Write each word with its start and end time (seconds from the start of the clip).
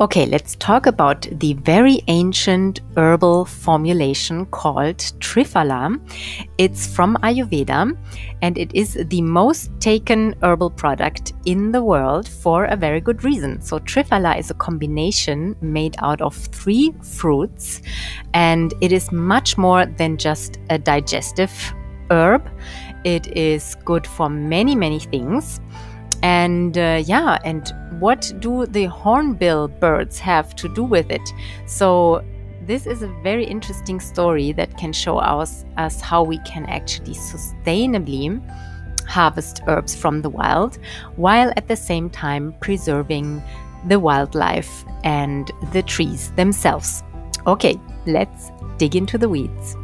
Okay, 0.00 0.26
let's 0.26 0.54
talk 0.54 0.86
about 0.86 1.22
the 1.40 1.54
very 1.54 2.02
ancient 2.06 2.82
herbal 2.96 3.44
formulation 3.44 4.46
called 4.46 4.98
Triphala. 5.18 5.98
It's 6.56 6.86
from 6.86 7.16
Ayurveda 7.24 7.98
and 8.40 8.56
it 8.56 8.72
is 8.74 8.96
the 9.08 9.20
most 9.20 9.72
taken 9.80 10.36
herbal 10.40 10.70
product 10.70 11.32
in 11.46 11.72
the 11.72 11.82
world 11.82 12.28
for 12.28 12.66
a 12.66 12.76
very 12.76 13.00
good 13.00 13.24
reason. 13.24 13.60
So, 13.60 13.80
Triphala 13.80 14.38
is 14.38 14.52
a 14.52 14.54
combination 14.54 15.56
made 15.62 15.96
out 15.98 16.20
of 16.20 16.36
three 16.36 16.94
fruits 17.02 17.82
and 18.34 18.72
it 18.80 18.92
is 18.92 19.10
much 19.10 19.58
more 19.58 19.84
than 19.84 20.16
just 20.16 20.58
a 20.70 20.78
digestive 20.78 21.52
herb. 22.12 22.48
It 23.02 23.36
is 23.36 23.74
good 23.84 24.06
for 24.06 24.28
many, 24.28 24.76
many 24.76 25.00
things. 25.00 25.58
And 26.22 26.76
uh, 26.76 27.02
yeah, 27.04 27.38
and 27.44 27.72
what 28.00 28.32
do 28.40 28.66
the 28.66 28.86
hornbill 28.86 29.68
birds 29.68 30.18
have 30.18 30.54
to 30.56 30.72
do 30.74 30.84
with 30.84 31.10
it? 31.10 31.26
So, 31.66 32.24
this 32.62 32.86
is 32.86 33.02
a 33.02 33.08
very 33.22 33.46
interesting 33.46 33.98
story 33.98 34.52
that 34.52 34.76
can 34.76 34.92
show 34.92 35.18
us, 35.18 35.64
us 35.78 36.00
how 36.02 36.22
we 36.22 36.38
can 36.40 36.66
actually 36.66 37.14
sustainably 37.14 38.42
harvest 39.06 39.62
herbs 39.66 39.96
from 39.96 40.20
the 40.20 40.28
wild 40.28 40.78
while 41.16 41.50
at 41.56 41.66
the 41.66 41.76
same 41.76 42.10
time 42.10 42.54
preserving 42.60 43.42
the 43.86 43.98
wildlife 43.98 44.84
and 45.02 45.50
the 45.72 45.82
trees 45.82 46.30
themselves. 46.32 47.02
Okay, 47.46 47.76
let's 48.06 48.50
dig 48.76 48.96
into 48.96 49.16
the 49.16 49.28
weeds. 49.28 49.76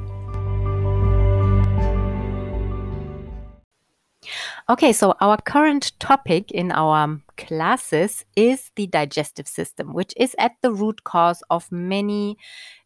Okay, 4.66 4.94
so 4.94 5.14
our 5.20 5.36
current 5.36 5.92
topic 6.00 6.50
in 6.50 6.72
our 6.72 7.20
classes 7.36 8.24
is 8.34 8.70
the 8.76 8.86
digestive 8.86 9.46
system, 9.46 9.92
which 9.92 10.14
is 10.16 10.34
at 10.38 10.52
the 10.62 10.72
root 10.72 11.04
cause 11.04 11.42
of 11.50 11.70
many 11.70 12.38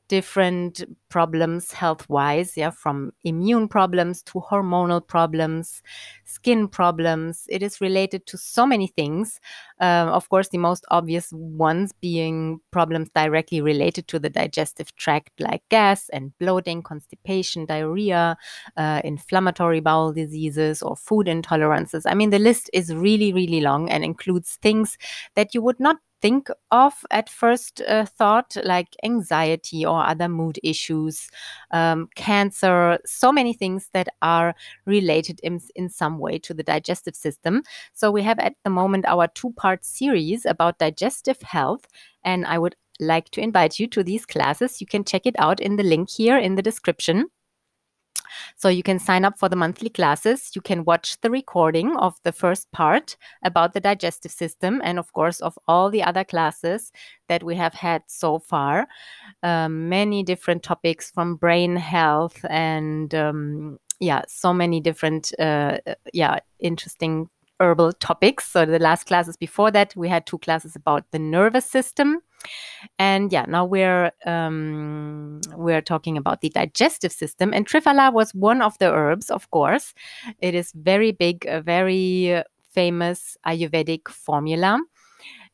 different 0.09 0.83
problems 1.09 1.73
health 1.73 2.09
wise, 2.09 2.57
yeah, 2.57 2.71
from 2.71 3.13
immune 3.25 3.69
problems 3.69 4.23
to 4.23 4.41
hormonal 4.41 5.07
problems, 5.07 5.83
skin 6.25 6.69
problems. 6.69 7.45
It 7.49 7.63
is 7.63 7.81
related 7.81 8.27
to 8.27 8.39
so 8.39 8.67
many 8.67 8.89
things. 8.89 9.41
Uh, 9.81 10.11
of 10.11 10.29
course, 10.29 10.49
the 10.49 10.59
most 10.59 10.85
obvious 10.91 11.33
ones 11.33 11.93
being 12.01 12.61
problems 12.71 13.09
directly 13.15 13.61
related 13.61 14.09
to 14.09 14.19
the 14.19 14.31
digestive 14.31 14.95
tract, 14.97 15.31
like 15.41 15.63
gas 15.69 16.09
and 16.11 16.37
bloating, 16.39 16.83
constipation, 16.83 17.67
diarrhea, 17.67 18.37
uh, 18.77 19.01
inflammatory 19.05 19.81
bowel 19.81 20.13
diseases, 20.13 20.83
or 20.83 20.97
food 20.97 21.27
intolerances. 21.27 22.03
I 22.07 22.15
mean, 22.15 22.31
the 22.31 22.39
list 22.39 22.71
is 22.73 22.95
really, 22.95 23.33
really 23.33 23.61
long 23.61 23.89
and 23.91 24.05
includes 24.05 24.59
things 24.63 24.99
that 25.37 25.55
you 25.55 25.63
would 25.63 25.81
not 25.81 25.97
think 26.21 26.49
of 26.71 26.95
at 27.11 27.29
first 27.29 27.81
uh, 27.83 28.05
thought, 28.05 28.57
like 28.65 28.97
anxiety 29.05 29.85
or 29.85 30.05
other 30.05 30.29
mood 30.29 30.59
issues, 30.63 31.29
um, 31.71 32.09
cancer, 32.17 32.99
so 33.05 33.33
many 33.33 33.53
things 33.53 33.89
that 33.93 34.09
are 34.23 34.55
related 34.87 35.41
in, 35.43 35.61
in 35.75 35.89
some 35.89 36.19
way 36.19 36.39
to 36.41 36.55
the 36.55 36.63
digestive 36.63 37.17
system. 37.17 37.63
So, 37.95 38.11
we 38.11 38.23
have 38.23 38.39
at 38.39 38.55
the 38.65 38.71
moment 38.71 39.07
our 39.07 39.29
two 39.29 39.53
part 39.53 39.85
series 39.85 40.45
about 40.47 40.79
digestive 40.79 41.41
health, 41.43 41.87
and 42.25 42.47
I 42.47 42.59
would 42.59 42.77
like 43.01 43.31
to 43.31 43.41
invite 43.41 43.79
you 43.79 43.87
to 43.89 44.03
these 44.03 44.27
classes. 44.27 44.81
You 44.81 44.87
can 44.87 45.05
check 45.05 45.27
it 45.27 45.37
out 45.39 45.61
in 45.61 45.77
the 45.77 45.83
link 45.83 46.11
here 46.11 46.37
in 46.37 46.57
the 46.57 46.63
description. 46.63 47.27
So 48.59 48.69
you 48.69 48.83
can 48.83 48.99
sign 48.99 49.25
up 49.25 49.39
for 49.39 49.49
the 49.49 49.55
monthly 49.55 49.89
classes. 49.89 50.51
You 50.55 50.61
can 50.61 50.85
watch 50.85 51.21
the 51.21 51.31
recording 51.31 51.97
of 51.97 52.17
the 52.25 52.33
first 52.33 52.71
part 52.73 53.17
about 53.45 53.73
the 53.73 53.81
digestive 53.81 54.33
system 54.33 54.81
and, 54.85 54.99
of 54.99 55.13
course, 55.13 55.41
of 55.41 55.57
all 55.69 55.91
the 55.91 56.03
other 56.03 56.25
classes 56.25 56.91
that 57.29 57.45
we 57.45 57.55
have 57.55 57.73
had 57.73 58.03
so 58.09 58.41
far. 58.41 58.89
Um, 59.45 59.89
many 59.89 60.25
different 60.25 60.65
topics 60.65 61.09
from 61.09 61.37
brain 61.37 61.77
health 61.77 62.45
and 62.51 63.15
um, 63.15 63.79
yeah, 64.01 64.23
so 64.27 64.53
many 64.53 64.81
different 64.81 65.33
uh, 65.39 65.79
yeah 66.13 66.41
interesting 66.59 67.29
herbal 67.61 67.93
topics. 67.95 68.49
So 68.49 68.65
the 68.65 68.79
last 68.81 69.05
classes 69.07 69.37
before 69.37 69.71
that, 69.71 69.95
we 69.97 70.09
had 70.09 70.27
two 70.27 70.39
classes 70.39 70.75
about 70.75 71.05
the 71.13 71.19
nervous 71.21 71.67
system 71.67 72.23
and 72.99 73.33
yeah, 73.33 73.45
now 73.49 73.65
we're 73.65 74.13
um, 74.27 75.41
we're 75.55 75.83
talking 75.83 76.17
about 76.17 76.41
the 76.41 76.51
digestive 76.51 77.13
system, 77.13 77.53
and 77.53 77.67
Triphala 77.67 78.13
was 78.13 78.35
one 78.35 78.63
of 78.63 78.79
the 78.79 78.93
herbs, 78.93 79.31
of 79.31 79.51
course. 79.51 79.95
It 80.41 80.55
is 80.55 80.73
very 80.73 81.13
big, 81.13 81.47
a 81.47 81.61
very 81.61 82.43
famous 82.71 83.37
Ayurvedic 83.47 84.09
formula. 84.09 84.81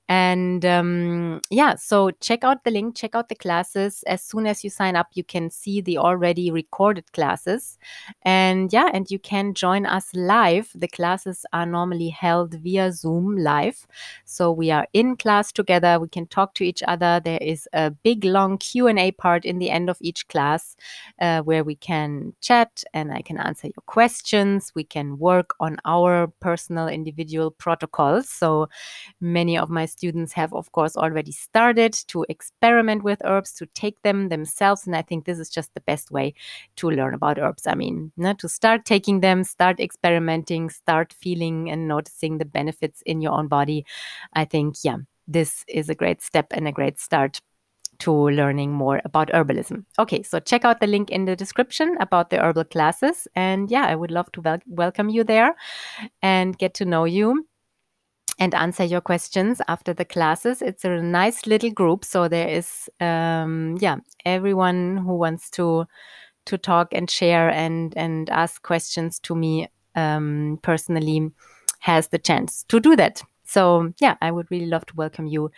And 0.06 0.66
um, 0.66 1.40
yeah, 1.48 1.76
so 1.76 2.10
check 2.10 2.44
out 2.44 2.64
the 2.64 2.70
link, 2.70 2.94
check 2.94 3.14
out 3.14 3.30
the 3.30 3.34
classes. 3.34 4.04
As 4.06 4.22
soon 4.22 4.46
as 4.46 4.62
you 4.62 4.68
sign 4.68 4.96
up, 4.96 5.08
you 5.14 5.24
can 5.24 5.48
see 5.48 5.80
the 5.80 5.96
already 5.96 6.50
recorded 6.50 7.10
classes. 7.12 7.78
And 8.22 8.70
yeah, 8.70 8.90
and 8.92 9.10
you 9.10 9.18
can 9.18 9.54
join 9.54 9.86
us 9.86 10.14
live. 10.14 10.70
The 10.74 10.88
classes 10.88 11.46
are 11.54 11.64
normally 11.64 12.10
held 12.10 12.52
via 12.54 12.92
Zoom 12.92 13.38
live. 13.38 13.86
So 14.26 14.52
we 14.52 14.70
are 14.70 14.86
in 14.92 15.16
class 15.16 15.50
together. 15.52 15.98
We 15.98 16.08
can 16.08 16.26
talk 16.26 16.54
to 16.56 16.64
each 16.64 16.82
other. 16.86 17.20
There 17.24 17.40
is 17.40 17.66
a 17.72 17.90
big 17.90 18.24
long 18.24 18.58
Q&A 18.58 19.12
part 19.12 19.46
in 19.46 19.58
the 19.58 19.70
end 19.70 19.88
of 19.88 19.96
each 20.02 20.28
class 20.28 20.76
uh, 21.18 21.40
where 21.40 21.64
we 21.64 21.76
can 21.76 22.34
chat 22.42 22.84
and 22.92 23.10
I 23.10 23.22
can 23.22 23.38
answer 23.38 23.68
your 23.68 23.84
questions. 23.86 24.70
We 24.74 24.84
can 24.84 25.18
work 25.18 25.54
on 25.60 25.78
our 25.86 26.26
personal 26.40 26.88
individual 26.88 27.50
protocols. 27.50 28.28
So 28.28 28.68
many 29.18 29.56
of 29.56 29.70
my 29.70 29.86
students 29.96 30.32
have, 30.34 30.52
of 30.52 30.70
course, 30.72 30.96
already 30.96 31.32
started 31.32 31.92
to 32.08 32.26
experiment 32.28 33.02
with 33.02 33.22
herbs, 33.24 33.52
to 33.54 33.66
take 33.66 34.00
them 34.02 34.28
themselves. 34.28 34.86
And 34.86 34.96
I 34.96 35.02
think 35.02 35.24
this 35.24 35.38
is 35.38 35.50
just 35.50 35.72
the 35.74 35.80
best 35.80 36.10
way 36.10 36.34
to 36.76 36.90
learn 36.90 37.14
about 37.14 37.38
herbs. 37.38 37.66
I 37.66 37.74
mean, 37.74 38.12
not 38.16 38.38
to 38.40 38.48
start 38.48 38.84
taking 38.84 39.20
them, 39.20 39.44
start 39.44 39.80
experimenting, 39.80 40.70
start 40.70 41.12
feeling 41.12 41.70
and 41.70 41.88
noticing 41.88 42.38
the 42.38 42.44
benefits 42.44 43.02
in 43.06 43.20
your 43.20 43.32
own 43.32 43.48
body. 43.48 43.84
I 44.32 44.44
think, 44.44 44.76
yeah, 44.82 44.98
this 45.26 45.64
is 45.68 45.88
a 45.88 45.94
great 45.94 46.22
step 46.22 46.46
and 46.50 46.68
a 46.68 46.72
great 46.72 47.00
start 47.00 47.40
to 48.00 48.12
learning 48.12 48.72
more 48.72 49.00
about 49.04 49.28
herbalism. 49.28 49.84
Okay, 49.98 50.22
so 50.22 50.40
check 50.40 50.64
out 50.64 50.80
the 50.80 50.86
link 50.86 51.10
in 51.10 51.24
the 51.24 51.36
description 51.36 51.96
about 52.00 52.30
the 52.30 52.38
herbal 52.38 52.64
classes. 52.64 53.28
And 53.34 53.70
yeah, 53.70 53.86
I 53.86 53.94
would 53.94 54.10
love 54.10 54.30
to 54.32 54.40
wel- 54.40 54.66
welcome 54.66 55.08
you 55.08 55.24
there 55.24 55.54
and 56.20 56.58
get 56.58 56.74
to 56.74 56.84
know 56.84 57.04
you 57.04 57.46
and 58.38 58.54
answer 58.54 58.84
your 58.84 59.00
questions 59.00 59.60
after 59.68 59.94
the 59.94 60.04
classes. 60.04 60.60
It's 60.62 60.84
a 60.84 61.00
nice 61.00 61.46
little 61.46 61.70
group, 61.70 62.04
so 62.04 62.28
there 62.28 62.48
is 62.48 62.88
um, 63.00 63.76
yeah 63.80 63.96
everyone 64.24 64.98
who 64.98 65.16
wants 65.16 65.50
to 65.50 65.86
to 66.46 66.58
talk 66.58 66.88
and 66.92 67.10
share 67.10 67.50
and 67.50 67.96
and 67.96 68.28
ask 68.30 68.62
questions 68.62 69.18
to 69.20 69.34
me 69.34 69.68
um, 69.94 70.58
personally 70.62 71.30
has 71.80 72.08
the 72.08 72.18
chance 72.18 72.64
to 72.64 72.80
do 72.80 72.96
that. 72.96 73.22
So 73.44 73.92
yeah, 74.00 74.16
I 74.22 74.30
would 74.30 74.50
really 74.50 74.66
love 74.66 74.86
to 74.86 74.96
welcome 74.96 75.26
you 75.26 75.50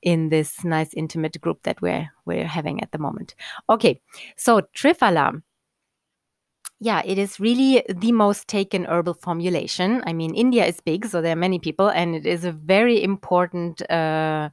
in 0.00 0.28
this 0.28 0.64
nice 0.64 0.94
intimate 0.94 1.40
group 1.40 1.62
that 1.64 1.82
we're 1.82 2.08
we're 2.24 2.46
having 2.46 2.82
at 2.82 2.92
the 2.92 2.98
moment. 2.98 3.34
Okay, 3.68 4.00
so 4.36 4.62
Triphala 4.74 5.42
yeah, 6.78 7.02
it 7.04 7.18
is 7.18 7.40
really 7.40 7.82
the 7.88 8.12
most 8.12 8.48
taken 8.48 8.84
herbal 8.84 9.14
formulation. 9.14 10.02
I 10.06 10.12
mean, 10.12 10.34
India 10.34 10.66
is 10.66 10.80
big, 10.80 11.06
so 11.06 11.22
there 11.22 11.32
are 11.32 11.36
many 11.36 11.58
people, 11.58 11.88
and 11.88 12.14
it 12.14 12.26
is 12.26 12.44
a 12.44 12.52
very 12.52 13.02
important 13.02 13.88
uh, 13.90 14.50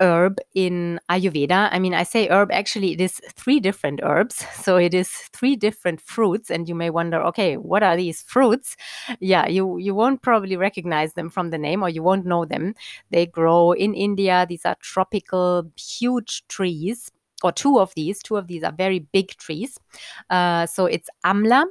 herb 0.00 0.38
in 0.54 0.98
Ayurveda. 1.08 1.68
I 1.70 1.78
mean, 1.78 1.94
I 1.94 2.02
say 2.02 2.28
herb, 2.28 2.50
actually, 2.50 2.92
it 2.92 3.00
is 3.00 3.20
three 3.34 3.60
different 3.60 4.00
herbs. 4.02 4.44
So 4.62 4.76
it 4.76 4.94
is 4.94 5.08
three 5.32 5.56
different 5.56 6.00
fruits. 6.00 6.50
And 6.50 6.68
you 6.68 6.74
may 6.74 6.90
wonder, 6.90 7.20
okay, 7.26 7.56
what 7.56 7.82
are 7.82 7.96
these 7.96 8.22
fruits? 8.22 8.76
Yeah, 9.20 9.46
you, 9.46 9.76
you 9.78 9.94
won't 9.94 10.22
probably 10.22 10.56
recognize 10.56 11.14
them 11.14 11.30
from 11.30 11.50
the 11.50 11.58
name 11.58 11.82
or 11.82 11.88
you 11.88 12.02
won't 12.02 12.26
know 12.26 12.44
them. 12.44 12.74
They 13.10 13.26
grow 13.26 13.72
in 13.72 13.94
India. 13.94 14.46
These 14.48 14.64
are 14.64 14.76
tropical, 14.80 15.70
huge 15.76 16.46
trees 16.48 17.10
or 17.44 17.52
two 17.52 17.78
of 17.78 17.92
these. 17.94 18.22
Two 18.22 18.36
of 18.36 18.46
these 18.46 18.62
are 18.62 18.72
very 18.72 19.00
big 19.00 19.36
trees. 19.36 19.78
Uh, 20.30 20.66
so 20.66 20.86
it's 20.86 21.08
Amla, 21.24 21.66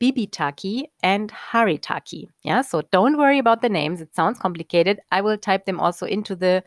Bibhitaki, 0.00 0.84
and 1.02 1.30
Haritaki. 1.30 2.26
Yeah, 2.42 2.62
so 2.62 2.82
don't 2.90 3.18
worry 3.18 3.38
about 3.38 3.60
the 3.60 3.68
names. 3.68 4.00
It 4.00 4.14
sounds 4.14 4.38
complicated. 4.38 4.98
I 5.12 5.20
will 5.20 5.36
type 5.36 5.66
them 5.66 5.78
also 5.78 6.06
into 6.06 6.34
the 6.34 6.64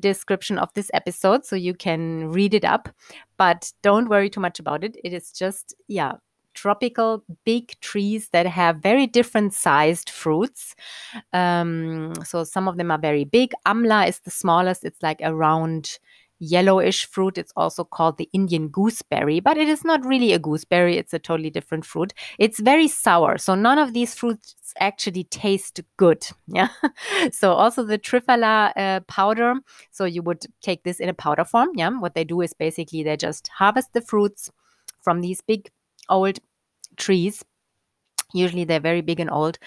description 0.00 0.58
of 0.58 0.72
this 0.74 0.90
episode 0.92 1.44
so 1.44 1.54
you 1.54 1.74
can 1.74 2.30
read 2.30 2.54
it 2.54 2.64
up. 2.64 2.88
But 3.36 3.72
don't 3.82 4.08
worry 4.08 4.30
too 4.30 4.40
much 4.40 4.58
about 4.58 4.82
it. 4.82 4.96
It 5.04 5.12
is 5.12 5.30
just, 5.30 5.74
yeah, 5.86 6.14
tropical 6.54 7.24
big 7.44 7.78
trees 7.80 8.28
that 8.30 8.46
have 8.46 8.76
very 8.76 9.06
different 9.06 9.54
sized 9.54 10.10
fruits. 10.10 10.74
Um, 11.32 12.12
so 12.24 12.44
some 12.44 12.68
of 12.68 12.76
them 12.76 12.90
are 12.90 12.98
very 12.98 13.24
big. 13.24 13.52
Amla 13.66 14.08
is 14.08 14.18
the 14.20 14.30
smallest. 14.30 14.84
It's 14.84 15.02
like 15.02 15.20
around 15.22 15.98
yellowish 16.42 17.06
fruit. 17.06 17.38
It's 17.38 17.52
also 17.56 17.84
called 17.84 18.18
the 18.18 18.28
Indian 18.32 18.68
gooseberry, 18.68 19.40
but 19.40 19.56
it 19.56 19.68
is 19.68 19.84
not 19.84 20.04
really 20.04 20.32
a 20.32 20.38
gooseberry. 20.38 20.98
It's 20.98 21.14
a 21.14 21.18
totally 21.18 21.50
different 21.50 21.84
fruit. 21.84 22.12
It's 22.38 22.58
very 22.58 22.88
sour. 22.88 23.38
So 23.38 23.54
none 23.54 23.78
of 23.78 23.92
these 23.92 24.14
fruits 24.14 24.56
actually 24.78 25.24
taste 25.24 25.80
good. 25.96 26.26
Yeah. 26.48 26.68
so 27.32 27.52
also 27.52 27.82
the 27.82 27.98
triphala 27.98 28.72
uh, 28.76 29.00
powder. 29.08 29.54
So 29.90 30.04
you 30.04 30.22
would 30.22 30.44
take 30.60 30.82
this 30.82 31.00
in 31.00 31.08
a 31.08 31.14
powder 31.14 31.44
form. 31.44 31.70
Yeah. 31.76 31.90
What 31.90 32.14
they 32.14 32.24
do 32.24 32.40
is 32.42 32.52
basically 32.52 33.02
they 33.02 33.16
just 33.16 33.48
harvest 33.48 33.92
the 33.94 34.02
fruits 34.02 34.50
from 35.00 35.20
these 35.20 35.40
big 35.40 35.70
old 36.08 36.40
trees 36.96 37.42
Usually 38.34 38.64
they're 38.64 38.80
very 38.80 39.00
big 39.00 39.20
and 39.20 39.30
old. 39.30 39.58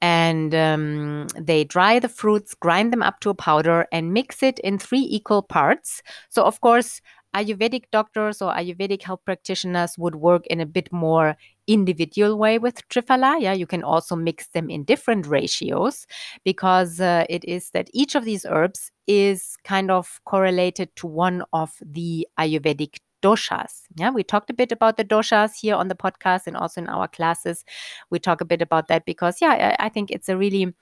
And 0.00 0.54
um, 0.54 1.26
they 1.38 1.64
dry 1.64 1.98
the 1.98 2.08
fruits, 2.08 2.54
grind 2.54 2.92
them 2.92 3.02
up 3.02 3.20
to 3.20 3.30
a 3.30 3.34
powder, 3.34 3.86
and 3.92 4.12
mix 4.12 4.42
it 4.42 4.58
in 4.60 4.78
three 4.78 5.06
equal 5.10 5.42
parts. 5.42 6.02
So, 6.28 6.44
of 6.44 6.60
course, 6.60 7.00
Ayurvedic 7.34 7.84
doctors 7.90 8.42
or 8.42 8.52
Ayurvedic 8.52 9.02
health 9.02 9.20
practitioners 9.24 9.96
would 9.96 10.16
work 10.16 10.46
in 10.48 10.60
a 10.60 10.66
bit 10.66 10.92
more 10.92 11.36
individual 11.66 12.36
way 12.36 12.58
with 12.58 12.86
Triphala. 12.88 13.40
Yeah, 13.40 13.54
you 13.54 13.66
can 13.66 13.82
also 13.82 14.16
mix 14.16 14.48
them 14.48 14.68
in 14.68 14.84
different 14.84 15.26
ratios 15.26 16.06
because 16.44 17.00
uh, 17.00 17.24
it 17.30 17.44
is 17.44 17.70
that 17.70 17.88
each 17.94 18.14
of 18.14 18.24
these 18.24 18.44
herbs 18.44 18.90
is 19.06 19.56
kind 19.64 19.90
of 19.90 20.20
correlated 20.26 20.94
to 20.96 21.06
one 21.06 21.42
of 21.52 21.72
the 21.80 22.28
Ayurvedic 22.38 22.98
doshas. 23.22 23.82
Yeah, 23.96 24.10
we 24.10 24.22
talked 24.22 24.50
a 24.50 24.54
bit 24.54 24.72
about 24.72 24.96
the 24.96 25.04
doshas 25.04 25.52
here 25.60 25.74
on 25.74 25.88
the 25.88 25.94
podcast 25.94 26.46
and 26.46 26.56
also 26.56 26.80
in 26.80 26.88
our 26.88 27.08
classes. 27.08 27.64
We 28.10 28.18
talk 28.18 28.40
a 28.40 28.44
bit 28.44 28.62
about 28.62 28.88
that 28.88 29.04
because, 29.04 29.40
yeah, 29.40 29.76
I, 29.78 29.86
I 29.86 29.88
think 29.88 30.10
it's 30.10 30.28
a 30.28 30.36
really 30.36 30.74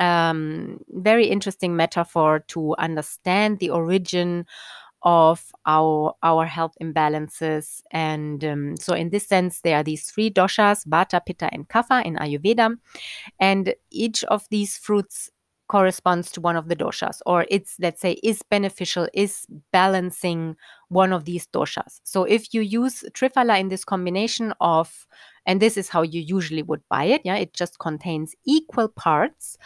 um, 0.00 0.78
very 0.90 1.26
interesting 1.26 1.76
metaphor 1.76 2.44
to 2.48 2.74
understand 2.78 3.58
the 3.58 3.70
origin 3.70 4.46
of 5.02 5.52
our 5.64 6.14
our 6.24 6.44
health 6.44 6.74
imbalances 6.82 7.80
and 7.92 8.44
um, 8.44 8.76
so 8.76 8.94
in 8.94 9.10
this 9.10 9.26
sense 9.26 9.60
there 9.60 9.76
are 9.76 9.84
these 9.84 10.10
three 10.10 10.28
doshas 10.28 10.84
vata 10.88 11.20
pitta 11.24 11.48
and 11.52 11.68
kapha 11.68 12.04
in 12.04 12.16
ayurveda 12.16 12.76
and 13.38 13.74
each 13.92 14.24
of 14.24 14.48
these 14.50 14.76
fruits 14.76 15.30
corresponds 15.68 16.32
to 16.32 16.40
one 16.40 16.56
of 16.56 16.68
the 16.68 16.74
doshas 16.74 17.20
or 17.26 17.46
it's 17.48 17.76
let's 17.78 18.00
say 18.00 18.12
is 18.24 18.42
beneficial 18.50 19.08
is 19.14 19.46
balancing 19.70 20.56
one 20.88 21.12
of 21.12 21.24
these 21.24 21.46
doshas. 21.48 22.00
So 22.04 22.24
if 22.24 22.54
you 22.54 22.60
use 22.60 23.04
triphala 23.12 23.60
in 23.60 23.68
this 23.68 23.84
combination 23.84 24.54
of 24.60 25.06
and 25.46 25.60
this 25.60 25.76
is 25.76 25.88
how 25.88 26.02
you 26.02 26.20
usually 26.20 26.62
would 26.62 26.82
buy 26.88 27.04
it 27.04 27.22
yeah 27.24 27.36
it 27.36 27.52
just 27.54 27.78
contains 27.78 28.34
equal 28.44 28.88
parts 28.88 29.56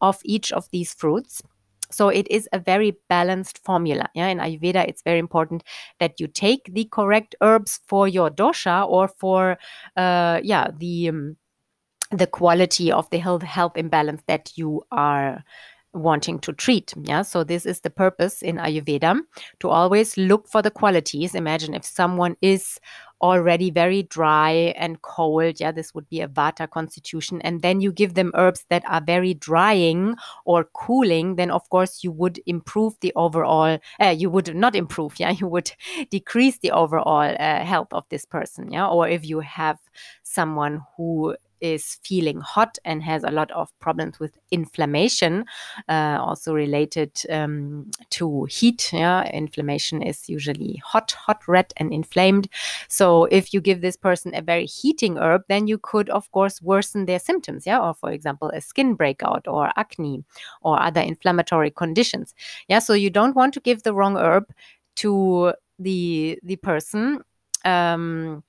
of 0.00 0.18
each 0.24 0.52
of 0.52 0.68
these 0.70 0.94
fruits. 0.94 1.42
So 1.90 2.08
it 2.08 2.26
is 2.30 2.48
a 2.52 2.58
very 2.58 2.96
balanced 3.08 3.58
formula 3.58 4.08
yeah 4.14 4.28
in 4.28 4.38
ayurveda 4.38 4.88
it's 4.88 5.02
very 5.02 5.18
important 5.18 5.62
that 6.00 6.18
you 6.18 6.26
take 6.26 6.72
the 6.72 6.86
correct 6.86 7.34
herbs 7.40 7.80
for 7.86 8.08
your 8.08 8.30
dosha 8.30 8.88
or 8.88 9.08
for 9.08 9.58
uh 9.96 10.40
yeah 10.42 10.68
the 10.78 11.08
um, 11.10 11.36
the 12.10 12.26
quality 12.26 12.92
of 12.92 13.08
the 13.10 13.18
health 13.18 13.42
health 13.42 13.76
imbalance 13.76 14.22
that 14.26 14.52
you 14.56 14.82
are 14.90 15.42
wanting 15.94 16.38
to 16.40 16.52
treat 16.52 16.94
yeah? 17.02 17.22
So 17.22 17.44
this 17.44 17.66
is 17.66 17.80
the 17.80 17.90
purpose 17.90 18.42
in 18.42 18.56
ayurveda 18.56 19.20
to 19.60 19.68
always 19.68 20.16
look 20.16 20.48
for 20.48 20.62
the 20.62 20.70
qualities. 20.70 21.34
Imagine 21.34 21.74
if 21.74 21.84
someone 21.84 22.36
is 22.40 22.78
already 23.20 23.70
very 23.70 24.02
dry 24.02 24.74
and 24.76 25.00
cold 25.02 25.60
yeah 25.60 25.70
this 25.70 25.94
would 25.94 26.08
be 26.08 26.20
a 26.20 26.26
vata 26.26 26.68
constitution 26.68 27.40
and 27.42 27.62
then 27.62 27.80
you 27.80 27.92
give 27.92 28.14
them 28.14 28.32
herbs 28.34 28.66
that 28.68 28.82
are 28.88 29.00
very 29.00 29.32
drying 29.32 30.16
or 30.44 30.64
cooling 30.74 31.36
then 31.36 31.48
of 31.48 31.70
course 31.70 32.02
you 32.02 32.10
would 32.10 32.40
improve 32.46 32.98
the 33.00 33.12
overall 33.14 33.78
uh, 34.00 34.08
you 34.08 34.28
would 34.28 34.52
not 34.56 34.74
improve 34.74 35.20
yeah 35.20 35.30
you 35.40 35.46
would 35.46 35.70
decrease 36.10 36.58
the 36.58 36.72
overall 36.72 37.32
uh, 37.38 37.64
health 37.64 37.92
of 37.92 38.04
this 38.08 38.24
person 38.24 38.72
yeah? 38.72 38.86
Or 38.86 39.08
if 39.08 39.24
you 39.24 39.40
have 39.40 39.78
someone 40.22 40.82
who 40.96 41.36
is 41.62 41.98
feeling 42.02 42.40
hot 42.40 42.76
and 42.84 43.02
has 43.02 43.22
a 43.24 43.30
lot 43.30 43.50
of 43.52 43.70
problems 43.78 44.18
with 44.18 44.36
inflammation, 44.50 45.44
uh, 45.88 46.18
also 46.20 46.52
related 46.52 47.12
um, 47.30 47.90
to 48.10 48.44
heat. 48.44 48.92
Yeah, 48.92 49.24
inflammation 49.30 50.02
is 50.02 50.28
usually 50.28 50.82
hot, 50.84 51.12
hot, 51.12 51.46
red, 51.46 51.72
and 51.76 51.92
inflamed. 51.92 52.48
So 52.88 53.24
if 53.26 53.54
you 53.54 53.60
give 53.60 53.80
this 53.80 53.96
person 53.96 54.34
a 54.34 54.42
very 54.42 54.66
heating 54.66 55.16
herb, 55.16 55.42
then 55.48 55.66
you 55.66 55.78
could, 55.78 56.10
of 56.10 56.30
course, 56.32 56.60
worsen 56.60 57.06
their 57.06 57.20
symptoms. 57.20 57.66
Yeah, 57.66 57.80
or 57.80 57.94
for 57.94 58.10
example, 58.10 58.50
a 58.50 58.60
skin 58.60 58.94
breakout 58.94 59.46
or 59.46 59.70
acne 59.76 60.24
or 60.62 60.82
other 60.82 61.00
inflammatory 61.00 61.70
conditions. 61.70 62.34
Yeah, 62.68 62.80
so 62.80 62.92
you 62.92 63.10
don't 63.10 63.36
want 63.36 63.54
to 63.54 63.60
give 63.60 63.84
the 63.84 63.94
wrong 63.94 64.16
herb 64.16 64.52
to 64.96 65.52
the 65.78 66.38
the 66.42 66.56
person. 66.56 67.22
Um, 67.64 68.42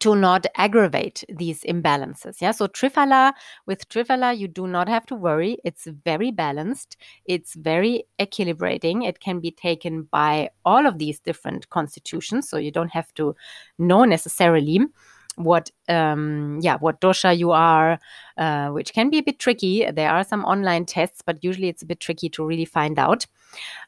to 0.00 0.14
not 0.14 0.46
aggravate 0.56 1.24
these 1.28 1.62
imbalances. 1.62 2.40
Yeah. 2.40 2.52
So 2.52 2.66
Triphala, 2.66 3.32
with 3.66 3.88
Triphala, 3.88 4.36
you 4.36 4.48
do 4.48 4.66
not 4.66 4.88
have 4.88 5.06
to 5.06 5.14
worry. 5.14 5.58
It's 5.64 5.86
very 6.04 6.30
balanced. 6.30 6.96
It's 7.24 7.54
very 7.54 8.04
equilibrating. 8.18 9.06
It 9.06 9.20
can 9.20 9.40
be 9.40 9.50
taken 9.50 10.02
by 10.04 10.50
all 10.64 10.86
of 10.86 10.98
these 10.98 11.18
different 11.20 11.70
constitutions. 11.70 12.48
So 12.48 12.56
you 12.56 12.70
don't 12.70 12.92
have 12.92 13.12
to 13.14 13.34
know 13.78 14.04
necessarily 14.04 14.80
what 15.36 15.70
um, 15.88 16.58
yeah 16.62 16.76
what 16.78 17.00
dosha 17.00 17.36
you 17.36 17.50
are 17.50 17.98
uh, 18.38 18.68
which 18.70 18.92
can 18.92 19.10
be 19.10 19.18
a 19.18 19.22
bit 19.22 19.38
tricky 19.38 19.88
there 19.90 20.10
are 20.10 20.24
some 20.24 20.44
online 20.44 20.86
tests 20.86 21.22
but 21.24 21.42
usually 21.44 21.68
it's 21.68 21.82
a 21.82 21.86
bit 21.86 22.00
tricky 22.00 22.28
to 22.30 22.44
really 22.44 22.64
find 22.64 22.98
out 22.98 23.26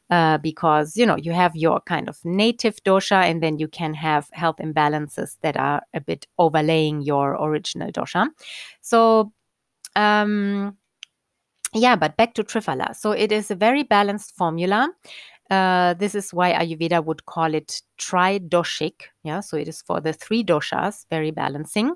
uh, 0.09 0.37
because 0.39 0.97
you 0.97 1.05
know 1.05 1.15
you 1.15 1.31
have 1.31 1.55
your 1.55 1.79
kind 1.81 2.09
of 2.09 2.17
native 2.23 2.75
dosha 2.83 3.23
and 3.23 3.41
then 3.43 3.59
you 3.59 3.67
can 3.67 3.93
have 3.93 4.29
health 4.33 4.57
imbalances 4.59 5.37
that 5.41 5.57
are 5.57 5.81
a 5.93 6.01
bit 6.01 6.25
overlaying 6.37 7.01
your 7.01 7.35
original 7.35 7.91
dosha. 7.91 8.27
So 8.81 9.31
um, 9.95 10.77
yeah 11.73 11.95
but 11.95 12.17
back 12.17 12.33
to 12.33 12.43
triphala 12.43 12.95
so 12.95 13.11
it 13.11 13.31
is 13.31 13.51
a 13.51 13.55
very 13.55 13.83
balanced 13.83 14.35
formula. 14.35 14.89
Uh, 15.49 15.95
this 15.95 16.13
is 16.13 16.31
why 16.31 16.53
Ayurveda 16.53 17.03
would 17.03 17.25
call 17.25 17.55
it 17.55 17.81
tridoshic. 17.99 18.93
Yeah, 19.23 19.41
so 19.41 19.57
it 19.57 19.67
is 19.67 19.81
for 19.81 19.99
the 19.99 20.13
three 20.13 20.43
doshas, 20.43 21.05
very 21.09 21.31
balancing. 21.31 21.93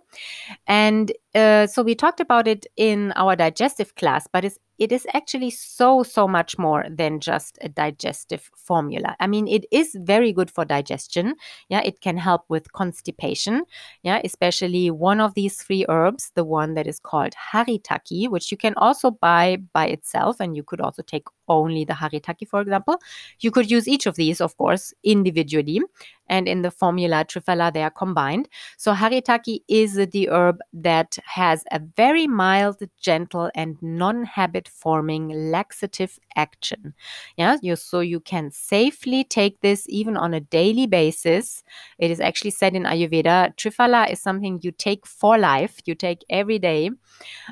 And 0.67 1.11
uh, 1.33 1.67
so 1.67 1.81
we 1.81 1.95
talked 1.95 2.19
about 2.19 2.47
it 2.47 2.67
in 2.75 3.13
our 3.15 3.35
digestive 3.35 3.95
class, 3.95 4.27
but 4.31 4.45
it's 4.45 4.59
it 4.79 4.91
is 4.91 5.05
actually 5.13 5.51
so 5.51 6.03
so 6.03 6.27
much 6.27 6.57
more 6.57 6.85
than 6.89 7.19
just 7.19 7.57
a 7.61 7.69
digestive 7.69 8.49
formula 8.55 9.15
i 9.19 9.27
mean 9.27 9.47
it 9.47 9.65
is 9.71 9.95
very 10.01 10.33
good 10.33 10.49
for 10.49 10.65
digestion 10.65 11.35
yeah 11.69 11.81
it 11.85 12.01
can 12.01 12.17
help 12.17 12.43
with 12.49 12.71
constipation 12.73 13.61
yeah 14.01 14.19
especially 14.23 14.89
one 14.89 15.19
of 15.19 15.33
these 15.35 15.61
three 15.61 15.85
herbs 15.89 16.31
the 16.35 16.43
one 16.43 16.73
that 16.73 16.87
is 16.87 16.99
called 16.99 17.33
haritaki 17.53 18.27
which 18.29 18.51
you 18.51 18.57
can 18.57 18.73
also 18.77 19.11
buy 19.11 19.57
by 19.73 19.85
itself 19.85 20.39
and 20.39 20.55
you 20.55 20.63
could 20.63 20.81
also 20.81 21.01
take 21.03 21.27
only 21.47 21.85
the 21.85 21.93
haritaki 21.93 22.47
for 22.47 22.61
example 22.61 22.97
you 23.41 23.51
could 23.51 23.69
use 23.69 23.87
each 23.87 24.05
of 24.05 24.15
these 24.15 24.41
of 24.41 24.57
course 24.57 24.93
individually 25.03 25.81
and 26.27 26.47
in 26.47 26.61
the 26.61 26.71
formula 26.71 27.25
Triphala 27.25 27.71
they 27.73 27.83
are 27.83 27.91
combined. 27.91 28.47
So 28.77 28.93
Haritaki 28.93 29.59
is 29.67 29.95
the 29.95 30.29
herb 30.29 30.59
that 30.73 31.17
has 31.25 31.63
a 31.71 31.79
very 31.97 32.27
mild, 32.27 32.81
gentle, 32.99 33.51
and 33.55 33.77
non-habit 33.81 34.67
forming 34.67 35.29
laxative 35.29 36.19
action. 36.35 36.93
Yeah, 37.37 37.57
you, 37.61 37.75
so 37.75 37.99
you 37.99 38.19
can 38.19 38.51
safely 38.51 39.23
take 39.23 39.59
this 39.61 39.85
even 39.89 40.17
on 40.17 40.33
a 40.33 40.39
daily 40.39 40.87
basis. 40.87 41.63
It 41.99 42.11
is 42.11 42.19
actually 42.19 42.51
said 42.51 42.75
in 42.75 42.83
Ayurveda, 42.83 43.55
Triphala 43.57 44.09
is 44.11 44.21
something 44.21 44.59
you 44.61 44.71
take 44.71 45.05
for 45.05 45.37
life. 45.37 45.79
You 45.85 45.95
take 45.95 46.23
every 46.29 46.59
day 46.59 46.91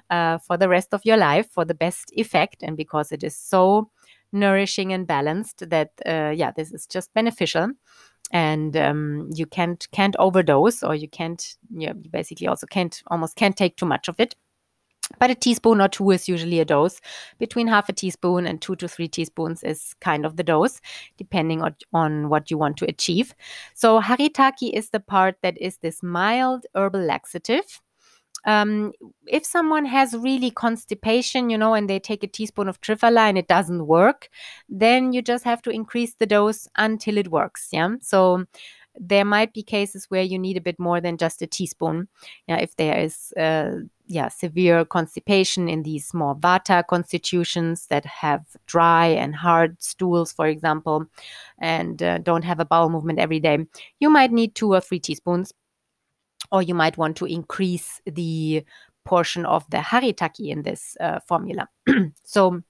uh, 0.09 0.37
for 0.39 0.57
the 0.57 0.69
rest 0.69 0.93
of 0.93 1.01
your 1.05 1.17
life 1.17 1.49
for 1.51 1.65
the 1.65 1.73
best 1.73 2.11
effect, 2.15 2.63
and 2.63 2.77
because 2.77 3.11
it 3.11 3.23
is 3.23 3.35
so 3.35 3.89
nourishing 4.33 4.93
and 4.93 5.05
balanced 5.07 5.69
that 5.69 5.89
uh, 6.05 6.31
yeah 6.33 6.51
this 6.51 6.71
is 6.71 6.87
just 6.87 7.13
beneficial 7.13 7.69
and 8.31 8.77
um, 8.77 9.29
you 9.33 9.45
can't 9.45 9.87
can't 9.91 10.15
overdose 10.17 10.83
or 10.83 10.95
you 10.95 11.07
can't 11.07 11.57
yeah, 11.73 11.93
you 12.01 12.09
basically 12.09 12.47
also 12.47 12.67
can't 12.67 13.01
almost 13.07 13.35
can't 13.35 13.57
take 13.57 13.75
too 13.75 13.85
much 13.85 14.07
of 14.07 14.19
it 14.19 14.35
but 15.19 15.29
a 15.29 15.35
teaspoon 15.35 15.81
or 15.81 15.87
two 15.87 16.11
is 16.11 16.27
usually 16.27 16.59
a 16.59 16.65
dose. 16.65 16.99
Between 17.39 17.67
half 17.67 17.89
a 17.89 17.93
teaspoon 17.93 18.45
and 18.45 18.61
two 18.61 18.75
to 18.77 18.87
three 18.87 19.07
teaspoons 19.07 19.63
is 19.63 19.93
kind 19.99 20.25
of 20.25 20.37
the 20.37 20.43
dose, 20.43 20.79
depending 21.17 21.61
on, 21.61 21.75
on 21.93 22.29
what 22.29 22.49
you 22.49 22.57
want 22.57 22.77
to 22.77 22.85
achieve. 22.85 23.33
So, 23.73 23.99
haritaki 24.01 24.71
is 24.73 24.89
the 24.89 24.99
part 24.99 25.35
that 25.41 25.57
is 25.59 25.77
this 25.77 26.01
mild 26.01 26.65
herbal 26.75 27.01
laxative 27.01 27.81
um, 28.45 28.93
if 29.27 29.45
someone 29.45 29.85
has 29.85 30.15
really 30.15 30.51
constipation, 30.51 31.49
you 31.49 31.57
know, 31.57 31.73
and 31.73 31.89
they 31.89 31.99
take 31.99 32.23
a 32.23 32.27
teaspoon 32.27 32.67
of 32.67 32.81
Triphala 32.81 33.29
and 33.29 33.37
it 33.37 33.47
doesn't 33.47 33.87
work, 33.87 34.29
then 34.69 35.13
you 35.13 35.21
just 35.21 35.43
have 35.43 35.61
to 35.63 35.69
increase 35.69 36.15
the 36.15 36.25
dose 36.25 36.67
until 36.77 37.17
it 37.17 37.29
works. 37.29 37.69
Yeah. 37.71 37.95
So 38.01 38.45
there 38.99 39.25
might 39.25 39.53
be 39.53 39.63
cases 39.63 40.05
where 40.09 40.23
you 40.23 40.37
need 40.37 40.57
a 40.57 40.61
bit 40.61 40.79
more 40.79 40.99
than 40.99 41.17
just 41.17 41.41
a 41.41 41.47
teaspoon. 41.47 42.07
Yeah. 42.47 42.57
If 42.57 42.75
there 42.75 42.97
is, 42.97 43.33
uh, 43.37 43.81
yeah 44.11 44.27
severe 44.27 44.83
constipation 44.83 45.69
in 45.69 45.83
these 45.83 46.13
more 46.13 46.35
vata 46.35 46.85
constitutions 46.85 47.87
that 47.87 48.05
have 48.05 48.43
dry 48.65 49.07
and 49.07 49.33
hard 49.33 49.81
stools 49.81 50.33
for 50.33 50.47
example 50.47 51.05
and 51.59 52.03
uh, 52.03 52.17
don't 52.17 52.43
have 52.43 52.59
a 52.59 52.65
bowel 52.65 52.89
movement 52.89 53.19
every 53.19 53.39
day 53.39 53.57
you 53.99 54.09
might 54.09 54.31
need 54.31 54.53
two 54.53 54.73
or 54.73 54.81
three 54.81 54.99
teaspoons 54.99 55.53
or 56.51 56.61
you 56.61 56.73
might 56.73 56.97
want 56.97 57.15
to 57.17 57.25
increase 57.25 58.01
the 58.05 58.63
portion 59.05 59.45
of 59.45 59.67
the 59.69 59.77
haritaki 59.77 60.49
in 60.49 60.63
this 60.63 60.95
uh, 60.99 61.19
formula 61.27 61.67
so 62.23 62.61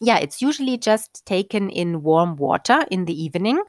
yeah 0.00 0.18
it's 0.18 0.40
usually 0.40 0.78
just 0.78 1.24
taken 1.26 1.68
in 1.70 2.02
warm 2.02 2.36
water 2.36 2.84
in 2.90 3.04
the 3.04 3.22
evening 3.22 3.60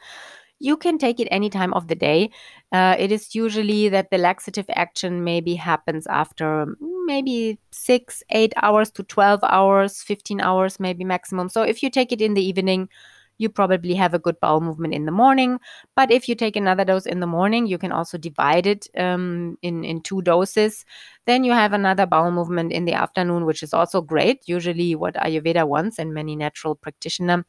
you 0.60 0.78
can 0.78 0.98
take 0.98 1.20
it 1.20 1.28
any 1.30 1.50
time 1.50 1.74
of 1.74 1.88
the 1.88 1.96
day. 1.96 2.32
Uh, 2.72 2.96
it 2.98 3.12
is 3.12 3.36
usually 3.36 3.90
that 3.90 4.10
the 4.10 4.18
laxative 4.18 4.66
action 4.70 5.24
maybe 5.24 5.56
happens 5.56 6.08
after 6.08 6.76
maybe 7.06 7.60
six, 7.72 8.24
eight 8.32 8.54
hours 8.62 8.92
to 8.92 9.04
12 9.04 9.42
hours, 9.44 10.02
15 10.02 10.42
hours, 10.42 10.80
maybe 10.80 11.04
maximum. 11.04 11.50
So 11.50 11.62
if 11.62 11.84
you 11.84 11.90
take 11.90 12.12
it 12.12 12.22
in 12.22 12.34
the 12.34 12.44
evening, 12.44 12.90
you 13.38 13.50
probably 13.50 13.94
have 13.94 14.14
a 14.14 14.20
good 14.20 14.40
bowel 14.40 14.62
movement 14.62 14.94
in 14.94 15.06
the 15.06 15.12
morning. 15.12 15.60
But 15.96 16.12
if 16.12 16.28
you 16.28 16.36
take 16.36 16.56
another 16.56 16.86
dose 16.86 17.06
in 17.06 17.20
the 17.20 17.28
morning, 17.28 17.68
you 17.68 17.78
can 17.78 17.92
also 17.92 18.18
divide 18.18 18.66
it 18.66 18.88
um, 18.98 19.58
in, 19.62 19.84
in 19.84 20.02
two 20.02 20.22
doses. 20.22 20.86
Then 21.26 21.44
you 21.44 21.52
have 21.52 21.74
another 21.74 22.06
bowel 22.06 22.32
movement 22.32 22.72
in 22.72 22.86
the 22.86 22.94
afternoon, 22.94 23.46
which 23.46 23.62
is 23.64 23.74
also 23.74 24.02
great. 24.02 24.44
Usually, 24.48 24.96
what 24.96 25.16
Ayurveda 25.16 25.68
wants 25.68 26.00
and 26.00 26.14
many 26.14 26.36
natural 26.36 26.76
practitioner 26.76 27.46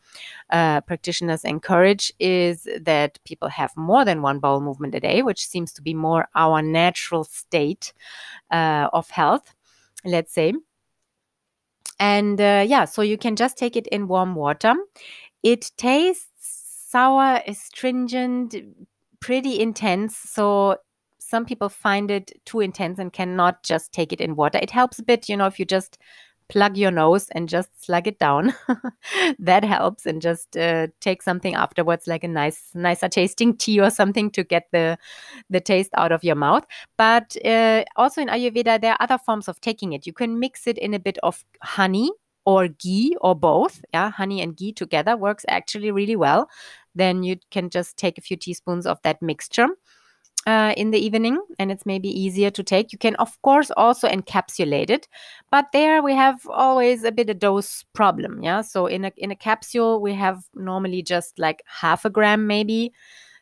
uh, 0.51 0.81
practitioners 0.83 1.45
encourage 1.45 2.13
is 2.19 2.67
that 2.81 3.19
people 3.25 3.49
have 3.49 3.77
more 3.77 4.05
than 4.05 4.23
one 4.23 4.39
bowel 4.41 4.61
movement 4.61 4.95
a 4.95 5.01
day, 5.01 5.23
which 5.23 5.47
seems 5.47 5.73
to 5.73 5.83
be 5.83 5.95
more 5.95 6.29
our 6.35 6.63
natural 6.63 7.25
state 7.25 7.93
uh, 8.51 8.89
of 8.93 9.11
health, 9.11 9.55
let's 10.05 10.33
say. 10.33 10.53
And 12.01 12.41
uh, 12.41 12.65
yeah, 12.67 12.85
so 12.85 13.03
you 13.03 13.19
can 13.19 13.35
just 13.37 13.59
take 13.59 13.77
it 13.77 13.87
in 13.89 14.07
warm 14.07 14.35
water. 14.35 14.75
It 15.43 15.71
tastes 15.77 16.29
sour, 16.91 17.43
astringent, 17.47 18.55
pretty 19.21 19.61
intense. 19.61 20.17
So 20.17 20.77
some 21.19 21.45
people 21.45 21.69
find 21.69 22.11
it 22.11 22.33
too 22.45 22.61
intense 22.61 22.99
and 22.99 23.13
cannot 23.13 23.63
just 23.63 23.93
take 23.93 24.13
it 24.13 24.21
in 24.21 24.37
water. 24.37 24.59
It 24.61 24.71
helps 24.71 24.99
a 24.99 25.03
bit, 25.03 25.29
you 25.29 25.37
know, 25.37 25.47
if 25.47 25.59
you 25.59 25.65
just 25.65 25.99
plug 26.49 26.77
your 26.77 26.91
nose 26.91 27.29
and 27.31 27.49
just 27.49 27.69
slug 27.85 28.07
it 28.07 28.19
down. 28.19 28.55
that 29.39 29.65
helps, 29.65 30.07
and 30.07 30.21
just 30.23 30.57
uh, 30.57 30.89
take 31.01 31.23
something 31.23 31.55
afterwards, 31.55 32.07
like 32.07 32.25
a 32.25 32.29
nice, 32.29 32.71
nicer 32.75 33.09
tasting 33.09 33.57
tea 33.57 33.81
or 33.81 33.91
something, 33.91 34.31
to 34.31 34.45
get 34.45 34.69
the 34.73 34.99
the 35.51 35.61
taste 35.61 35.91
out 35.95 36.13
of 36.13 36.25
your 36.25 36.37
mouth. 36.37 36.65
But 36.97 37.37
uh, 37.45 37.85
also 37.97 38.23
in 38.23 38.29
Ayurveda, 38.29 38.81
there 38.81 38.93
are 38.93 39.03
other 39.03 39.19
forms 39.19 39.49
of 39.49 39.61
taking 39.61 39.93
it. 39.93 40.07
You 40.07 40.13
can 40.13 40.39
mix 40.39 40.67
it 40.67 40.79
in 40.79 40.95
a 40.95 40.99
bit 40.99 41.19
of 41.23 41.45
honey 41.63 42.11
or 42.49 42.67
ghee 42.67 43.15
or 43.21 43.35
both. 43.35 43.85
Yeah, 43.93 44.11
honey 44.11 44.41
and 44.41 44.57
ghee 44.57 44.73
together 44.73 45.19
works 45.19 45.45
actually 45.49 45.91
really 45.91 46.17
well. 46.17 46.49
Then 46.95 47.23
you 47.23 47.37
can 47.51 47.69
just 47.69 47.99
take 47.99 48.17
a 48.17 48.23
few 48.23 48.39
teaspoons 48.39 48.87
of 48.87 48.99
that 49.03 49.21
mixture. 49.21 49.69
Uh, 50.47 50.73
in 50.79 50.93
the 50.93 50.99
evening, 50.99 51.39
and 51.59 51.71
it's 51.71 51.85
maybe 51.85 52.09
easier 52.09 52.49
to 52.49 52.63
take. 52.63 52.91
You 52.91 52.97
can, 52.99 53.17
of 53.17 53.37
course, 53.43 53.71
also 53.77 54.09
encapsulate 54.09 54.89
it, 54.89 55.07
but 55.51 55.67
there 55.75 56.03
we 56.03 56.15
have 56.15 56.41
always 56.49 57.05
a 57.05 57.13
bit 57.13 57.29
of 57.29 57.39
dose 57.39 57.85
problem. 57.93 58.43
Yeah, 58.43 58.63
so 58.63 58.87
in 58.87 59.05
a 59.05 59.13
in 59.19 59.31
a 59.31 59.37
capsule 59.37 60.01
we 60.01 60.15
have 60.15 60.45
normally 60.55 61.03
just 61.03 61.39
like 61.39 61.63
half 61.67 62.07
a 62.07 62.11
gram, 62.11 62.47
maybe. 62.47 62.93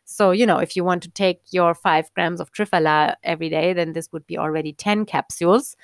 So 0.05 0.33
you 0.33 0.47
know, 0.47 0.59
if 0.59 0.75
you 0.75 0.85
want 0.85 1.03
to 1.05 1.11
take 1.11 1.43
your 1.53 1.75
five 1.75 2.11
grams 2.15 2.41
of 2.41 2.51
Triphala 2.51 3.15
every 3.23 3.51
day, 3.51 3.73
then 3.73 3.93
this 3.93 4.11
would 4.13 4.27
be 4.27 4.39
already 4.39 4.73
ten 4.73 5.05
capsules 5.05 5.77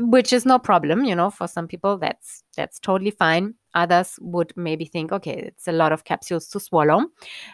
which 0.00 0.32
is 0.32 0.46
no 0.46 0.58
problem 0.58 1.04
you 1.04 1.14
know 1.14 1.30
for 1.30 1.48
some 1.48 1.66
people 1.66 1.98
that's 1.98 2.42
that's 2.56 2.78
totally 2.78 3.10
fine. 3.10 3.54
Others 3.74 4.18
would 4.20 4.52
maybe 4.56 4.84
think 4.84 5.12
okay 5.12 5.34
it's 5.34 5.68
a 5.68 5.72
lot 5.72 5.92
of 5.92 6.04
capsules 6.04 6.48
to 6.48 6.60
swallow 6.60 7.06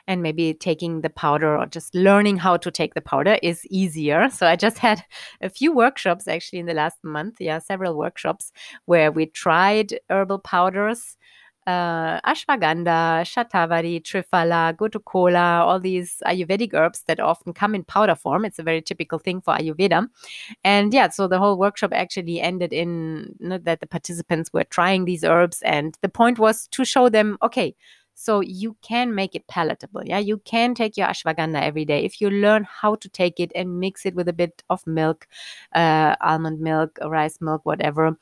and 0.07 0.23
maybe 0.23 0.55
taking 0.55 1.01
the 1.01 1.11
powder 1.11 1.57
or 1.57 1.67
just 1.67 1.95
learning 1.95 2.37
how 2.39 2.57
to 2.57 2.71
take 2.71 2.95
the 2.95 3.01
powder 3.01 3.39
is 3.43 3.67
easier. 3.67 4.29
So 4.31 4.47
i 4.47 4.57
just 4.57 4.79
had 4.89 5.05
a 5.41 5.49
few 5.51 5.73
workshops 5.73 6.29
actually 6.29 6.61
in 6.61 6.67
the 6.67 6.75
last 6.75 6.99
month 7.03 7.41
yeah 7.41 7.59
several 7.59 7.97
workshops 7.97 8.53
where 8.87 9.11
we 9.11 9.27
tried 9.27 9.99
herbal 10.11 10.39
powders 10.41 11.17
uh, 11.66 12.21
ashwagandha, 12.21 13.23
shatavari, 13.25 14.02
triphala, 14.02 14.75
gotukola, 14.75 15.61
all 15.61 15.80
these 15.80 16.23
Ayurvedic 16.26 16.75
herbs 16.75 17.02
that 17.06 17.21
often 17.21 17.52
come 17.52 17.75
in 17.75 17.85
powder 17.85 18.14
form. 18.14 18.44
It's 18.44 18.59
a 18.59 18.62
very 18.62 18.83
typical 18.83 19.18
thing 19.18 19.40
for 19.40 19.54
Ayurveda. 19.54 20.09
And 20.62 20.92
yeah, 20.92 21.09
so 21.09 21.26
the 21.26 21.38
whole 21.38 21.59
workshop 21.59 21.92
actually 21.94 22.40
ended 22.40 22.73
in 22.73 23.35
you 23.40 23.49
know, 23.49 23.59
that 23.59 23.80
the 23.80 23.87
participants 23.87 24.52
were 24.52 24.64
trying 24.64 25.04
these 25.04 25.25
herbs. 25.25 25.62
And 25.62 25.97
the 26.02 26.09
point 26.09 26.38
was 26.38 26.68
to 26.68 26.85
show 26.85 27.09
them, 27.09 27.38
okay, 27.42 27.75
so 28.14 28.40
you 28.40 28.76
can 28.80 29.14
make 29.14 29.35
it 29.35 29.47
palatable. 29.49 30.02
Yeah, 30.04 30.18
you 30.18 30.38
can 30.38 30.75
take 30.75 30.97
your 30.97 31.09
ashwagandha 31.09 31.61
every 31.61 31.85
day 31.85 32.04
if 32.04 32.21
you 32.21 32.30
learn 32.30 32.64
how 32.64 32.94
to 32.97 33.09
take 33.09 33.40
it 33.40 33.50
and 33.54 33.80
mix 33.80 34.06
it 34.06 34.14
with 34.14 34.28
a 34.28 34.33
bit 34.33 34.62
of 34.71 34.87
milk, 34.87 35.26
uh, 35.75 36.14
almond 36.21 36.61
milk, 36.61 36.99
rice 37.04 37.40
milk, 37.40 37.62
whatever, 37.64 38.16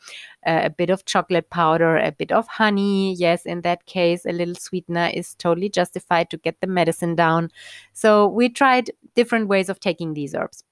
uh, 0.47 0.61
a 0.65 0.71
bit 0.71 0.91
of 0.91 1.05
chocolate 1.05 1.51
powder, 1.51 1.97
a 1.99 2.11
bit 2.11 2.33
of 2.33 2.49
honey. 2.49 3.15
Yes, 3.15 3.45
in 3.45 3.61
that 3.63 3.87
case, 3.87 4.25
a 4.25 4.33
little 4.33 4.55
sweetener 4.55 5.11
is 5.13 5.35
totally 5.35 5.69
justified 5.69 6.31
to 6.31 6.39
get 6.39 6.61
the 6.61 6.67
medicine 6.67 7.15
down. 7.15 7.51
So 7.93 8.27
we 8.27 8.49
tried 8.49 8.91
different 9.15 9.49
ways 9.49 9.69
of 9.69 9.79
taking 9.79 10.15
these 10.15 10.35
herbs. 10.35 10.65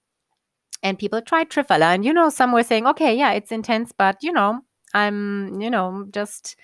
And 0.83 0.99
people 0.99 1.21
tried 1.21 1.51
Triphala, 1.51 1.95
and 1.95 2.07
you 2.07 2.13
know, 2.15 2.31
some 2.31 2.53
were 2.53 2.63
saying, 2.63 2.87
okay, 2.87 3.15
yeah, 3.15 3.33
it's 3.33 3.53
intense, 3.53 3.93
but 3.93 4.17
you 4.23 4.33
know, 4.33 4.63
I'm, 4.95 5.61
you 5.61 5.69
know, 5.69 6.07
just 6.11 6.57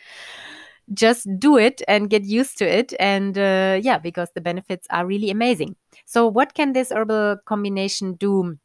just 0.94 1.26
do 1.38 1.56
it 1.56 1.82
and 1.88 2.10
get 2.10 2.24
used 2.24 2.58
to 2.58 2.64
it. 2.64 2.94
And 3.00 3.36
uh, 3.36 3.80
yeah, 3.82 3.98
because 3.98 4.30
the 4.34 4.40
benefits 4.40 4.86
are 4.90 5.06
really 5.06 5.30
amazing. 5.30 5.76
So, 6.04 6.26
what 6.26 6.54
can 6.54 6.72
this 6.72 6.90
herbal 6.90 7.38
combination 7.44 8.14
do 8.14 8.58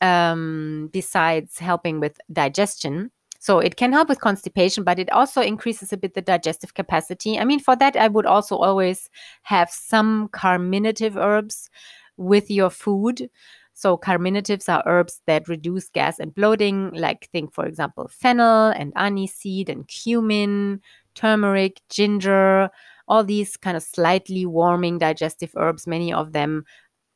um, 0.00 0.90
besides 0.92 1.58
helping 1.58 2.00
with 2.00 2.18
digestion? 2.32 3.10
So 3.38 3.60
it 3.60 3.76
can 3.76 3.92
help 3.92 4.08
with 4.08 4.18
constipation, 4.18 4.82
but 4.82 4.98
it 4.98 5.08
also 5.12 5.40
increases 5.40 5.92
a 5.92 5.96
bit 5.96 6.14
the 6.14 6.20
digestive 6.20 6.74
capacity. 6.74 7.38
I 7.38 7.44
mean, 7.44 7.60
for 7.60 7.76
that, 7.76 7.94
I 7.94 8.08
would 8.08 8.26
also 8.26 8.56
always 8.56 9.08
have 9.42 9.70
some 9.70 10.28
carminative 10.32 11.16
herbs 11.16 11.70
with 12.16 12.50
your 12.50 12.70
food. 12.70 13.30
So 13.72 13.98
carminatives 13.98 14.68
are 14.68 14.82
herbs 14.86 15.20
that 15.26 15.48
reduce 15.48 15.88
gas 15.90 16.18
and 16.18 16.34
bloating, 16.34 16.90
like 16.94 17.28
think, 17.30 17.52
for 17.52 17.66
example, 17.66 18.08
fennel 18.08 18.70
and 18.70 18.94
aniseed 18.94 19.68
and 19.68 19.86
cumin, 19.86 20.80
turmeric, 21.16 21.80
ginger, 21.88 22.70
all 23.08 23.24
these 23.24 23.56
kind 23.56 23.76
of 23.76 23.82
slightly 23.82 24.46
warming 24.46 24.98
digestive 24.98 25.52
herbs. 25.56 25.86
Many 25.86 26.12
of 26.12 26.32
them 26.32 26.64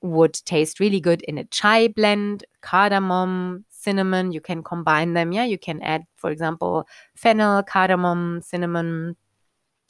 would 0.03 0.35
taste 0.35 0.81
really 0.81 1.01
good 1.01 1.23
in 1.23 1.39
a 1.39 1.45
chai 1.45 1.89
blend, 1.89 2.45
cardamom, 2.63 3.65
cinnamon. 3.69 4.33
You 4.33 4.41
can 4.41 4.63
combine 4.63 5.15
them. 5.15 5.33
Yeah, 5.33 5.45
you 5.45 5.59
can 5.59 5.83
add, 5.83 6.05
for 6.17 6.31
example, 6.31 6.87
fennel, 7.17 7.63
cardamom, 7.63 8.41
cinnamon, 8.43 9.17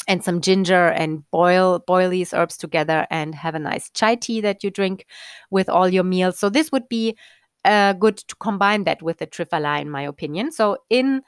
and 0.08 0.24
some 0.24 0.40
ginger 0.40 0.88
and 0.88 1.30
boil 1.30 1.78
boil 1.86 2.10
these 2.10 2.34
herbs 2.34 2.56
together 2.56 3.06
and 3.10 3.34
have 3.34 3.54
a 3.54 3.58
nice 3.58 3.90
chai 3.90 4.16
tea 4.16 4.40
that 4.40 4.64
you 4.64 4.70
drink 4.70 5.06
with 5.50 5.68
all 5.68 5.88
your 5.88 6.04
meals. 6.04 6.38
So 6.38 6.48
this 6.48 6.72
would 6.72 6.88
be 6.88 7.16
uh, 7.64 7.92
good 7.92 8.16
to 8.16 8.34
combine 8.36 8.84
that 8.84 9.02
with 9.02 9.18
the 9.18 9.26
triphala, 9.26 9.80
in 9.80 9.90
my 9.90 10.02
opinion. 10.02 10.50
So 10.50 10.78
in 10.88 11.22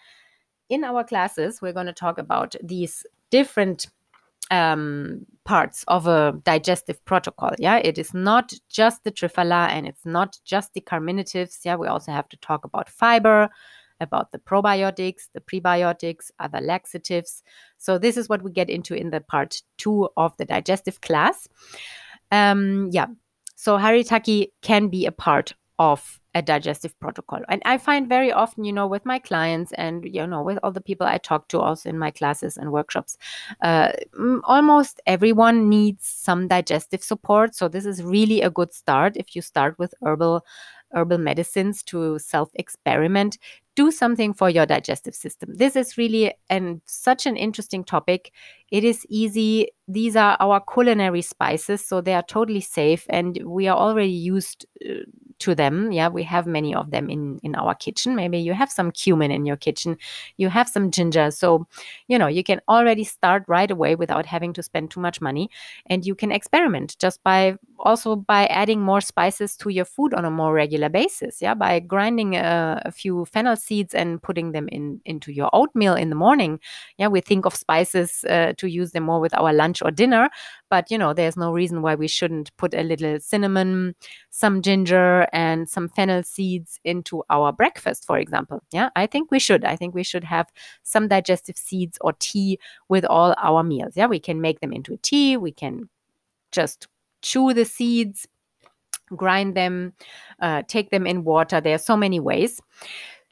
in 0.73 0.85
our 0.85 1.05
classes, 1.05 1.61
we're 1.61 1.75
going 1.75 1.87
to 1.87 1.93
talk 1.93 2.17
about 2.17 2.57
these 2.62 3.05
different 3.31 3.88
um, 4.50 5.26
parts 5.45 5.85
of 5.87 6.07
a 6.07 6.33
digestive 6.45 7.05
protocol. 7.05 7.50
Yeah, 7.59 7.76
it 7.76 7.99
is 7.99 8.14
not 8.14 8.55
just 8.71 9.05
the 9.05 9.12
triphala 9.12 9.69
and 9.69 9.87
it's 9.87 10.07
not 10.07 10.38
just 10.45 10.73
the 10.73 10.81
carminatives. 10.81 11.59
Yeah, 11.62 11.76
we 11.76 11.88
also 11.88 12.11
have 12.11 12.26
to 12.31 12.38
talk 12.38 12.64
about 12.64 12.88
fiber, 12.88 13.50
about 14.00 14.33
the 14.33 14.38
probiotics, 14.38 15.29
the 15.35 15.43
prebiotics, 15.43 16.31
other 16.41 16.61
laxatives. 16.62 17.43
So 17.76 17.99
this 17.99 18.17
is 18.17 18.31
what 18.31 18.43
we 18.43 18.50
get 18.50 18.71
into 18.71 18.95
in 18.95 19.11
the 19.11 19.21
part 19.21 19.61
two 19.76 20.09
of 20.17 20.35
the 20.38 20.47
digestive 20.47 21.02
class. 21.02 21.49
Um, 22.31 22.88
yeah, 22.93 23.09
so 23.57 23.76
haritaki 23.76 24.52
can 24.62 24.88
be 24.88 25.05
a 25.05 25.12
part 25.12 25.52
of 25.79 26.19
a 26.34 26.42
digestive 26.42 26.98
protocol. 27.00 27.40
And 27.48 27.62
I 27.64 27.78
find 27.78 28.08
very 28.08 28.32
often, 28.32 28.64
you 28.64 28.72
know, 28.72 28.86
with 28.86 29.04
my 29.04 29.18
clients 29.18 29.72
and, 29.72 30.04
you 30.04 30.26
know, 30.26 30.42
with 30.42 30.58
all 30.62 30.72
the 30.72 30.80
people 30.80 31.06
I 31.06 31.18
talk 31.18 31.48
to 31.48 31.60
also 31.60 31.88
in 31.88 31.98
my 31.98 32.10
classes 32.10 32.56
and 32.56 32.72
workshops, 32.72 33.18
uh, 33.62 33.92
almost 34.44 35.00
everyone 35.06 35.68
needs 35.68 36.06
some 36.06 36.48
digestive 36.48 37.02
support. 37.02 37.54
So 37.54 37.68
this 37.68 37.84
is 37.84 38.02
really 38.02 38.40
a 38.40 38.50
good 38.50 38.72
start 38.72 39.16
if 39.16 39.36
you 39.36 39.42
start 39.42 39.78
with 39.78 39.94
herbal 40.02 40.44
herbal 40.94 41.18
medicines 41.18 41.82
to 41.82 42.18
self 42.18 42.50
experiment 42.54 43.38
do 43.74 43.90
something 43.90 44.34
for 44.34 44.50
your 44.50 44.66
digestive 44.66 45.14
system 45.14 45.48
this 45.54 45.74
is 45.76 45.96
really 45.96 46.34
and 46.50 46.82
such 46.84 47.24
an 47.24 47.36
interesting 47.36 47.82
topic 47.82 48.30
It 48.73 48.85
is 48.85 49.07
easy. 49.11 49.69
These 49.88 50.17
are 50.17 50.37
our 50.41 50.61
culinary 50.61 51.23
spices, 51.23 51.85
so 51.85 52.00
they 52.00 52.14
are 52.14 52.23
totally 52.25 52.62
safe, 52.62 53.07
and 53.11 53.38
we 53.45 53.69
are 53.69 53.76
already 53.76 54.11
used 54.11 54.67
uh, 54.85 55.05
to 55.41 55.55
them. 55.55 55.93
Yeah, 55.93 56.09
we 56.09 56.23
have 56.23 56.47
many 56.47 56.75
of 56.75 56.91
them 56.91 57.11
in 57.11 57.38
in 57.43 57.55
our 57.55 57.75
kitchen. 57.75 58.17
Maybe 58.17 58.38
you 58.38 58.55
have 58.55 58.71
some 58.73 58.91
cumin 58.93 59.31
in 59.31 59.45
your 59.45 59.59
kitchen, 59.59 59.99
you 60.38 60.49
have 60.49 60.69
some 60.71 60.91
ginger. 60.91 61.31
So, 61.31 61.67
you 62.09 62.19
know, 62.19 62.29
you 62.29 62.43
can 62.43 62.61
already 62.69 63.05
start 63.05 63.45
right 63.47 63.71
away 63.71 63.95
without 63.97 64.26
having 64.26 64.55
to 64.55 64.62
spend 64.62 64.91
too 64.91 65.00
much 65.00 65.21
money, 65.21 65.50
and 65.87 66.07
you 66.07 66.14
can 66.14 66.33
experiment 66.33 66.97
just 66.99 67.23
by 67.23 67.57
also 67.79 68.17
by 68.17 68.47
adding 68.47 68.81
more 68.81 69.00
spices 69.00 69.57
to 69.57 69.69
your 69.71 69.85
food 69.85 70.14
on 70.14 70.25
a 70.25 70.31
more 70.31 70.55
regular 70.55 70.88
basis. 70.88 71.43
Yeah, 71.43 71.55
by 71.55 71.81
grinding 71.81 72.37
a, 72.37 72.81
a 72.87 72.93
few 72.93 73.25
fennel 73.26 73.57
seeds 73.57 73.95
and 73.95 74.23
putting 74.23 74.52
them 74.52 74.69
in 74.69 75.00
into 75.05 75.33
your 75.33 75.50
oatmeal 75.52 75.95
in 75.95 76.09
the 76.11 76.17
morning. 76.17 76.61
Yeah, 76.99 77.09
we 77.09 77.21
think 77.21 77.47
of 77.47 77.55
spices 77.55 78.25
uh, 78.29 78.52
to 78.62 78.71
use 78.71 78.92
them 78.92 79.04
more 79.04 79.21
with 79.21 79.35
our 79.35 79.52
lunch 79.52 79.83
or 79.83 79.90
dinner, 79.90 80.31
but 80.71 80.90
you 80.90 80.97
know, 80.97 81.12
there's 81.12 81.37
no 81.37 81.52
reason 81.52 81.83
why 81.83 81.95
we 81.95 82.09
shouldn't 82.09 82.57
put 82.57 82.73
a 82.75 82.83
little 82.83 83.21
cinnamon, 83.21 83.95
some 84.31 84.62
ginger, 84.62 85.26
and 85.33 85.69
some 85.69 85.88
fennel 85.88 86.23
seeds 86.23 86.81
into 86.85 87.23
our 87.28 87.52
breakfast, 87.52 88.07
for 88.07 88.19
example. 88.19 88.62
Yeah, 88.73 88.90
I 88.97 89.07
think 89.07 89.31
we 89.31 89.38
should. 89.38 89.64
I 89.64 89.76
think 89.76 89.95
we 89.95 90.02
should 90.02 90.25
have 90.25 90.47
some 90.83 91.09
digestive 91.09 91.57
seeds 91.57 91.99
or 92.00 92.12
tea 92.19 92.59
with 92.88 93.04
all 93.04 93.35
our 93.37 93.62
meals. 93.62 93.92
Yeah, 93.97 94.07
we 94.07 94.21
can 94.21 94.40
make 94.40 94.61
them 94.61 94.73
into 94.73 94.97
tea. 95.02 95.37
We 95.37 95.52
can 95.52 95.88
just 96.52 96.88
chew 97.23 97.52
the 97.52 97.64
seeds, 97.64 98.26
grind 99.16 99.54
them, 99.57 99.92
uh, 100.40 100.62
take 100.69 100.90
them 100.90 101.07
in 101.07 101.25
water. 101.25 101.61
There 101.61 101.75
are 101.75 101.78
so 101.78 101.97
many 101.97 102.21
ways. 102.21 102.61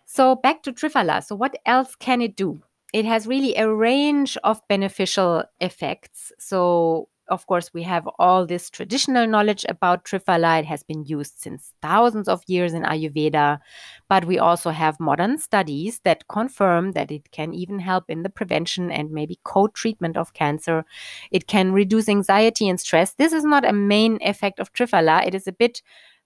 So 0.06 0.34
back 0.34 0.62
to 0.64 0.72
Triphala. 0.72 1.22
So 1.24 1.36
what 1.36 1.54
else 1.66 1.94
can 1.94 2.20
it 2.20 2.36
do? 2.36 2.60
It 2.92 3.04
has 3.04 3.26
really 3.26 3.54
a 3.56 3.72
range 3.72 4.36
of 4.42 4.66
beneficial 4.68 5.44
effects. 5.60 6.32
So 6.38 7.08
of 7.28 7.46
course, 7.46 7.72
we 7.72 7.84
have 7.84 8.08
all 8.18 8.44
this 8.44 8.68
traditional 8.68 9.24
knowledge 9.24 9.64
about 9.68 10.04
Triphala. 10.04 10.58
It 10.58 10.66
has 10.66 10.82
been 10.82 11.04
used 11.04 11.38
since 11.38 11.72
thousands 11.80 12.26
of 12.26 12.42
years 12.48 12.74
in 12.74 12.82
Ayurveda. 12.82 13.60
But 14.08 14.24
we 14.24 14.40
also 14.40 14.70
have 14.70 14.98
modern 14.98 15.38
studies 15.38 16.00
that 16.02 16.26
confirm 16.26 16.90
that 16.92 17.12
it 17.12 17.30
can 17.30 17.54
even 17.54 17.78
help 17.78 18.06
in 18.08 18.24
the 18.24 18.30
prevention 18.30 18.90
and 18.90 19.12
maybe 19.12 19.38
co 19.44 19.68
treatment 19.68 20.16
of 20.16 20.34
cancer. 20.34 20.84
It 21.30 21.46
can 21.46 21.70
reduce 21.70 22.08
anxiety 22.08 22.68
and 22.68 22.80
stress. 22.80 23.14
This 23.14 23.32
is 23.32 23.44
not 23.44 23.64
a 23.64 23.72
main 23.72 24.18
effect 24.22 24.58
of 24.58 24.72
Triphala, 24.72 25.24
it 25.24 25.32
is 25.36 25.46
a 25.46 25.52
bit 25.52 25.82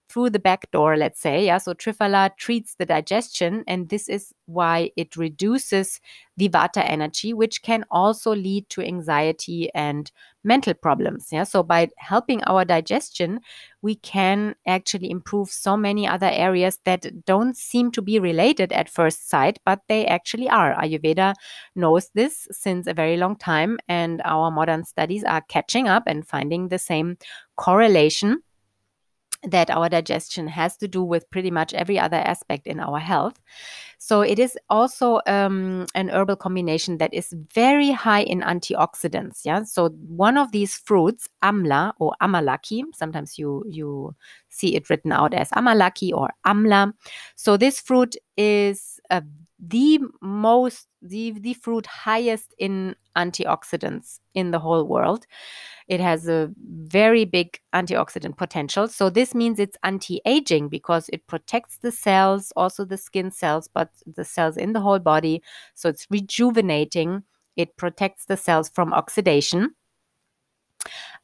through 0.09 0.29
the 0.29 0.39
back 0.39 0.69
door, 0.71 0.97
let's 0.97 1.19
say. 1.19 1.45
Yeah, 1.45 1.57
so 1.57 1.73
Triphala 1.73 2.35
treats 2.37 2.75
the 2.75 2.85
digestion, 2.85 3.63
and 3.67 3.89
this 3.89 4.07
is 4.07 4.33
why 4.45 4.91
it 4.95 5.15
reduces 5.15 5.99
the 6.37 6.49
Vata 6.49 6.83
energy, 6.87 7.33
which 7.33 7.61
can 7.61 7.85
also 7.89 8.35
lead 8.35 8.69
to 8.69 8.81
anxiety 8.81 9.69
and 9.73 10.11
mental 10.43 10.73
problems. 10.73 11.29
Yeah, 11.31 11.43
so 11.43 11.63
by 11.63 11.89
helping 11.97 12.43
our 12.43 12.65
digestion, 12.65 13.39
we 13.81 13.95
can 13.95 14.55
actually 14.67 15.09
improve 15.09 15.49
so 15.49 15.75
many 15.75 16.07
other 16.07 16.29
areas 16.31 16.79
that 16.85 17.25
don't 17.25 17.57
seem 17.57 17.91
to 17.91 18.01
be 18.01 18.19
related 18.19 18.71
at 18.73 18.89
first 18.89 19.29
sight, 19.29 19.59
but 19.65 19.81
they 19.87 20.05
actually 20.05 20.49
are. 20.49 20.75
Ayurveda 20.75 21.33
knows 21.75 22.09
this 22.13 22.47
since 22.51 22.87
a 22.87 22.93
very 22.93 23.17
long 23.17 23.35
time, 23.35 23.79
and 23.87 24.21
our 24.25 24.51
modern 24.51 24.83
studies 24.83 25.23
are 25.23 25.41
catching 25.41 25.87
up 25.87 26.03
and 26.05 26.27
finding 26.27 26.67
the 26.67 26.79
same 26.79 27.17
correlation 27.55 28.41
that 29.47 29.69
our 29.69 29.89
digestion 29.89 30.47
has 30.47 30.77
to 30.77 30.87
do 30.87 31.03
with 31.03 31.29
pretty 31.29 31.51
much 31.51 31.73
every 31.73 31.99
other 31.99 32.17
aspect 32.17 32.67
in 32.67 32.79
our 32.79 32.99
health. 32.99 33.39
So 33.97 34.21
it 34.21 34.39
is 34.39 34.57
also 34.69 35.21
um, 35.25 35.85
an 35.95 36.09
herbal 36.09 36.35
combination 36.35 36.97
that 36.97 37.13
is 37.13 37.33
very 37.53 37.91
high 37.91 38.23
in 38.23 38.41
antioxidants. 38.41 39.41
Yeah. 39.45 39.63
So 39.63 39.89
one 40.07 40.37
of 40.37 40.51
these 40.51 40.75
fruits, 40.75 41.27
amla 41.43 41.93
or 41.99 42.13
amalaki, 42.21 42.83
sometimes 42.93 43.39
you 43.39 43.63
you 43.67 44.15
see 44.49 44.75
it 44.75 44.89
written 44.89 45.11
out 45.11 45.33
as 45.33 45.49
amalaki 45.51 46.11
or 46.13 46.29
amla. 46.45 46.93
So 47.35 47.57
this 47.57 47.79
fruit 47.79 48.15
is 48.37 48.99
uh, 49.09 49.21
the 49.59 49.99
most 50.21 50.87
the 51.01 51.31
the 51.31 51.53
fruit 51.53 51.85
highest 51.85 52.53
in 52.57 52.95
antioxidants 53.15 54.19
in 54.33 54.51
the 54.51 54.59
whole 54.59 54.83
world. 54.83 55.25
It 55.87 55.99
has 55.99 56.27
a 56.27 56.51
very 56.59 57.25
big 57.25 57.59
antioxidant 57.73 58.37
potential. 58.37 58.87
So 58.87 59.09
this 59.09 59.33
means 59.33 59.59
it's 59.59 59.77
anti-aging 59.83 60.69
because 60.69 61.09
it 61.13 61.25
protects 61.27 61.77
the 61.77 61.91
cells, 61.91 62.51
also 62.55 62.85
the 62.85 62.97
skin 62.97 63.31
cells, 63.31 63.69
but 63.71 63.89
the 64.05 64.25
cells 64.25 64.57
in 64.57 64.73
the 64.73 64.81
whole 64.81 64.99
body. 64.99 65.41
So 65.75 65.89
it's 65.89 66.07
rejuvenating. 66.09 67.23
It 67.55 67.77
protects 67.77 68.25
the 68.25 68.35
cells 68.35 68.69
from 68.69 68.93
oxidation. 68.93 69.75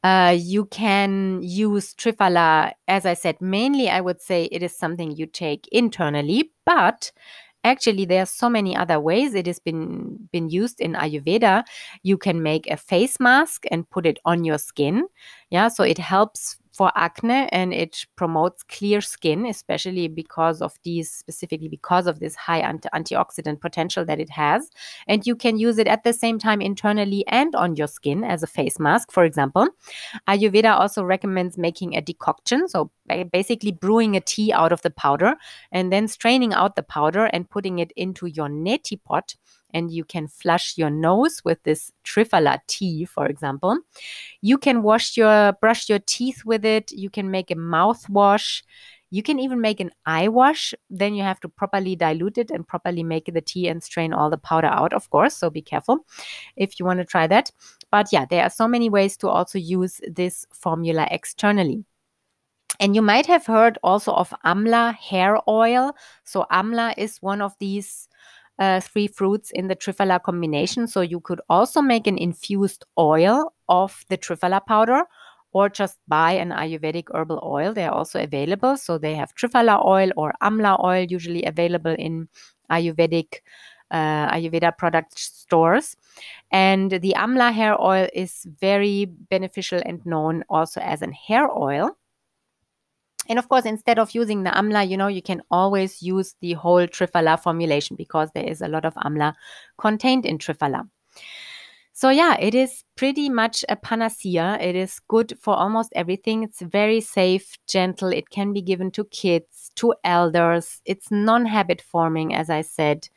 Uh, 0.04 0.36
you 0.38 0.66
can 0.66 1.42
use 1.44 1.94
Triphala, 1.94 2.72
as 2.88 3.06
I 3.06 3.14
said, 3.14 3.40
mainly 3.42 3.90
I 3.90 4.02
would 4.02 4.22
say 4.22 4.46
it 4.46 4.64
is 4.64 4.76
something 4.76 5.12
you 5.12 5.28
take 5.28 5.68
internally, 5.72 6.52
but 6.66 7.12
actually 7.64 8.06
there 8.06 8.24
are 8.24 8.26
so 8.28 8.50
many 8.50 8.76
other 8.76 9.00
ways 9.00 9.34
it 9.36 9.48
has 9.48 9.60
been 9.60 10.30
been 10.32 10.50
used 10.50 10.80
in 10.82 10.94
ayurveda. 10.94 11.64
You 12.04 12.18
can 12.18 12.42
make 12.44 12.68
a 12.68 12.78
face 12.78 13.20
mask 13.20 13.66
and 13.72 13.90
put 13.90 14.06
it 14.06 14.20
on 14.26 14.44
your 14.46 14.58
skin. 14.58 15.08
Yeah 15.50 15.68
so 15.70 15.84
it 15.84 15.98
helps 15.98 16.58
for 16.72 16.92
acne 16.96 17.48
and 17.52 17.74
it 17.74 18.06
promotes 18.16 18.64
clear 18.64 19.02
skin, 19.02 19.46
especially 19.46 20.08
because 20.08 20.62
of 20.62 20.78
these, 20.84 21.12
specifically 21.12 21.68
because 21.68 22.08
of 22.08 22.20
this 22.20 22.36
high 22.36 22.60
anti- 22.60 22.90
antioxidant 22.94 23.60
potential 23.60 24.06
that 24.06 24.20
it 24.20 24.30
has. 24.30 24.70
And 25.08 25.26
you 25.28 25.36
can 25.36 25.58
use 25.58 25.78
it 25.78 25.88
at 25.88 26.04
the 26.04 26.14
same 26.14 26.40
time 26.40 26.62
internally 26.62 27.26
and 27.28 27.54
on 27.56 27.76
your 27.76 27.88
skin 27.88 28.24
as 28.24 28.42
a 28.42 28.48
face 28.48 28.80
mask, 28.80 29.12
for 29.12 29.26
example. 29.26 29.68
Ayurveda 30.28 30.80
also 30.80 31.04
recommends 31.04 31.58
making 31.58 31.96
a 31.96 32.02
decoction, 32.02 32.68
so 32.68 32.90
basically 33.32 33.72
brewing 33.72 34.16
a 34.16 34.22
tea 34.22 34.54
out 34.54 34.72
of 34.72 34.82
the 34.82 34.90
powder 34.90 35.36
and 35.72 35.92
then 35.92 36.08
straining 36.08 36.54
out 36.54 36.76
the 36.76 36.84
powder 36.84 37.26
and 37.26 37.50
putting 37.50 37.80
it 37.80 37.92
into 37.96 38.28
your 38.28 38.48
neti 38.48 39.02
pot 39.04 39.36
and 39.74 39.92
you 39.92 40.04
can 40.04 40.28
flush 40.28 40.78
your 40.78 40.90
nose 40.90 41.42
with 41.44 41.62
this 41.64 41.92
Triphala 42.04 42.60
tea, 42.68 43.06
for 43.06 43.26
example. 43.26 43.78
You 44.42 44.58
can 44.58 44.84
wash 44.84 45.18
your 45.18 45.54
brush 45.54 45.90
your 45.90 46.00
teeth 46.00 46.44
with 46.46 46.66
it. 46.66 46.92
You 46.92 47.10
can 47.10 47.32
make 47.32 47.52
a 47.52 47.56
mouthwash. 47.56 48.64
You 49.14 49.22
can 49.22 49.40
even 49.40 49.60
make 49.60 49.82
an 49.82 49.92
eye 50.06 50.30
wash. 50.30 50.74
Then 50.90 51.14
you 51.14 51.24
have 51.24 51.40
to 51.42 51.50
properly 51.50 51.96
dilute 51.98 52.38
it 52.38 52.50
and 52.50 52.66
properly 52.66 53.04
make 53.04 53.26
the 53.34 53.42
tea 53.42 53.68
and 53.68 53.84
strain 53.84 54.14
all 54.14 54.30
the 54.30 54.38
powder 54.38 54.68
out, 54.68 54.94
of 54.94 55.10
course. 55.10 55.36
So 55.36 55.50
be 55.50 55.62
careful 55.62 56.06
if 56.56 56.80
you 56.80 56.86
want 56.86 57.00
to 57.00 57.06
try 57.06 57.28
that. 57.28 57.52
But 57.92 58.08
yeah, 58.12 58.26
there 58.26 58.44
are 58.44 58.50
so 58.50 58.68
many 58.68 58.90
ways 58.90 59.18
to 59.18 59.28
also 59.28 59.60
use 59.60 60.00
this 60.08 60.46
formula 60.54 61.08
externally. 61.12 61.84
And 62.80 62.96
you 62.96 63.02
might 63.02 63.28
have 63.28 63.46
heard 63.46 63.78
also 63.84 64.14
of 64.14 64.34
Amla 64.46 64.96
hair 64.96 65.38
oil. 65.48 65.96
So, 66.24 66.46
Amla 66.52 66.96
is 66.98 67.22
one 67.22 67.42
of 67.42 67.54
these 67.60 68.08
uh, 68.62 68.80
three 68.80 69.08
fruits 69.08 69.50
in 69.52 69.68
the 69.68 69.76
triphala 69.76 70.22
combination. 70.22 70.88
So 70.88 71.02
you 71.02 71.20
could 71.20 71.42
also 71.50 71.82
make 71.82 72.06
an 72.06 72.18
infused 72.18 72.86
oil 72.98 73.54
of 73.68 74.06
the 74.10 74.18
triphala 74.18 74.64
powder 74.66 75.02
or 75.52 75.68
just 75.68 75.98
buy 76.08 76.34
an 76.34 76.52
Ayurvedic 76.52 77.06
herbal 77.12 77.42
oil. 77.44 77.74
They 77.74 77.86
are 77.86 77.94
also 77.94 78.22
available. 78.22 78.78
So 78.78 79.00
they 79.00 79.16
have 79.16 79.34
triphala 79.34 79.84
oil 79.84 80.12
or 80.16 80.34
Amla 80.44 80.82
oil, 80.84 81.08
usually 81.10 81.44
available 81.44 81.96
in 81.98 82.30
Ayurvedic 82.70 83.40
uh, 83.90 84.30
Ayurveda 84.32 84.78
product 84.78 85.18
stores. 85.18 85.98
And 86.52 86.92
the 86.92 87.16
Amla 87.18 87.52
hair 87.52 87.82
oil 87.82 88.08
is 88.14 88.46
very 88.60 89.06
beneficial 89.06 89.82
and 89.84 90.06
known 90.06 90.44
also 90.50 90.82
as 90.82 91.02
an 91.02 91.14
hair 91.14 91.50
oil. 91.50 91.98
And 93.32 93.40
of 93.40 93.48
course, 93.48 93.64
instead 93.64 93.98
of 93.98 94.14
using 94.14 94.44
the 94.44 94.50
amla, 94.50 94.86
you 94.86 94.98
know, 94.98 95.08
you 95.08 95.22
can 95.22 95.42
always 95.50 96.04
use 96.04 96.36
the 96.42 96.52
whole 96.52 96.86
Triphala 96.86 97.42
formulation 97.42 97.96
because 97.96 98.30
there 98.34 98.44
is 98.44 98.60
a 98.60 98.68
lot 98.68 98.84
of 98.84 98.94
amla 98.96 99.36
contained 99.78 100.26
in 100.26 100.38
Triphala. 100.38 100.90
So 101.94 102.10
yeah, 102.10 102.36
it 102.42 102.54
is 102.54 102.84
pretty 102.98 103.30
much 103.30 103.64
a 103.70 103.78
panacea. 103.78 104.58
It 104.60 104.76
is 104.76 105.00
good 105.08 105.40
for 105.40 105.56
almost 105.56 105.94
everything. 105.96 106.44
It's 106.44 106.60
very 106.60 107.00
safe, 107.00 107.58
gentle. 107.70 108.10
It 108.10 108.32
can 108.32 108.52
be 108.52 108.62
given 108.62 108.92
to 108.92 109.06
kids, 109.06 109.72
to 109.76 109.96
elders. 110.04 110.82
It's 110.84 111.10
non-habit 111.10 111.82
forming, 111.82 112.36
as 112.36 112.50
I 112.50 112.60
said. 112.60 113.08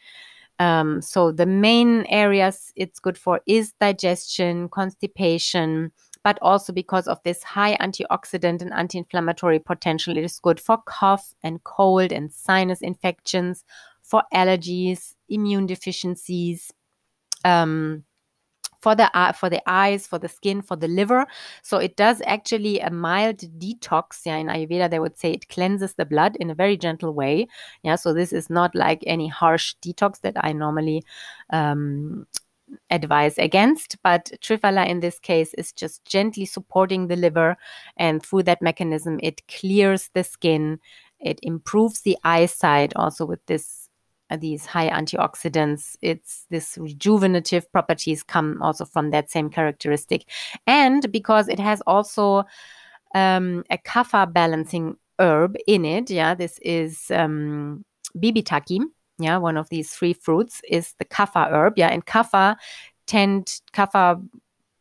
Um, 0.61 1.03
so 1.03 1.33
the 1.33 1.47
main 1.47 2.07
areas 2.09 2.73
it's 2.77 3.01
good 3.01 3.19
for 3.19 3.41
is 3.47 3.73
digestion, 3.81 4.69
constipation, 4.69 5.91
but 6.25 6.39
also 6.43 6.73
because 6.73 7.07
of 7.07 7.23
this 7.23 7.43
high 7.45 7.77
antioxidant 7.77 8.63
and 8.63 8.73
anti 8.73 8.99
inflammatory 8.99 9.61
potential, 9.61 10.17
it 10.17 10.25
is 10.25 10.41
good 10.41 10.59
for 10.59 10.79
cough 10.87 11.35
and 11.43 11.63
cold 11.65 12.11
and 12.11 12.33
sinus 12.33 12.81
infections, 12.81 13.65
for 14.03 14.25
allergies, 14.35 15.15
immune 15.29 15.67
deficiencies. 15.67 16.73
Um, 17.45 18.05
for 18.81 18.95
the 18.95 19.11
uh, 19.17 19.33
for 19.33 19.49
the 19.49 19.63
eyes, 19.67 20.07
for 20.07 20.19
the 20.19 20.29
skin, 20.29 20.61
for 20.61 20.77
the 20.77 20.89
liver. 20.89 21.27
So 21.63 21.79
it 21.79 21.97
does 21.97 22.21
actually 22.27 22.81
a 22.81 22.91
mild 22.91 23.39
detox. 23.59 24.21
Yeah, 24.27 24.37
in 24.37 24.49
Ayurveda 24.49 24.91
they 24.91 24.99
would 24.99 25.19
say 25.19 25.33
it 25.33 25.49
cleanses 25.49 25.95
the 25.95 26.05
blood 26.05 26.37
in 26.37 26.51
a 26.51 26.55
very 26.55 26.77
gentle 26.77 27.13
way. 27.15 27.49
Yeah, 27.83 27.97
so 27.97 28.13
this 28.13 28.33
is 28.33 28.51
not 28.51 28.75
like 28.75 29.03
any 29.07 29.29
harsh 29.29 29.75
detox 29.83 30.21
that 30.21 30.37
I 30.37 30.53
normally 30.53 31.03
um, 31.49 32.27
advise 32.91 33.39
against. 33.39 33.97
But 34.03 34.33
Triphala 34.41 34.87
in 34.89 35.01
this 35.01 35.19
case 35.19 35.55
is 35.55 35.73
just 35.73 36.05
gently 36.05 36.45
supporting 36.45 37.09
the 37.09 37.17
liver, 37.17 37.57
and 37.97 38.23
through 38.23 38.45
that 38.45 38.63
mechanism, 38.63 39.21
it 39.23 39.47
clears 39.49 40.11
the 40.15 40.25
skin. 40.25 40.79
It 41.21 41.39
improves 41.43 42.03
the 42.03 42.19
eyesight 42.25 42.93
also 42.97 43.25
with 43.25 43.45
this 43.47 43.89
uh, 44.31 44.37
these 44.37 44.67
high 44.67 44.89
antioxidants. 44.91 45.97
It's 46.03 46.47
this 46.51 46.77
rejuvenative 46.77 47.71
properties 47.73 48.23
come 48.23 48.63
also 48.63 48.85
from 48.85 49.11
that 49.11 49.31
same 49.31 49.51
characteristic, 49.51 50.29
and 50.67 51.11
because 51.13 51.49
it 51.49 51.59
has 51.59 51.81
also 51.87 52.45
um, 53.15 53.65
a 53.71 53.79
kapha 53.79 54.33
balancing 54.33 54.97
herb 55.19 55.57
in 55.67 55.85
it. 55.85 56.11
Yeah, 56.11 56.35
this 56.35 56.59
is 56.63 57.11
um, 57.11 57.85
bibhitaki. 58.17 58.81
Yeah, 59.19 59.37
one 59.39 59.57
of 59.57 59.69
these 59.69 59.93
three 59.93 60.13
fruits 60.13 60.61
is 60.69 60.95
the 60.99 61.05
kapha 61.05 61.51
herb. 61.51 61.75
Yeah, 61.77 61.89
and 61.89 62.05
kapha 62.05 62.57
tend 63.07 63.61
kapha 63.73 64.21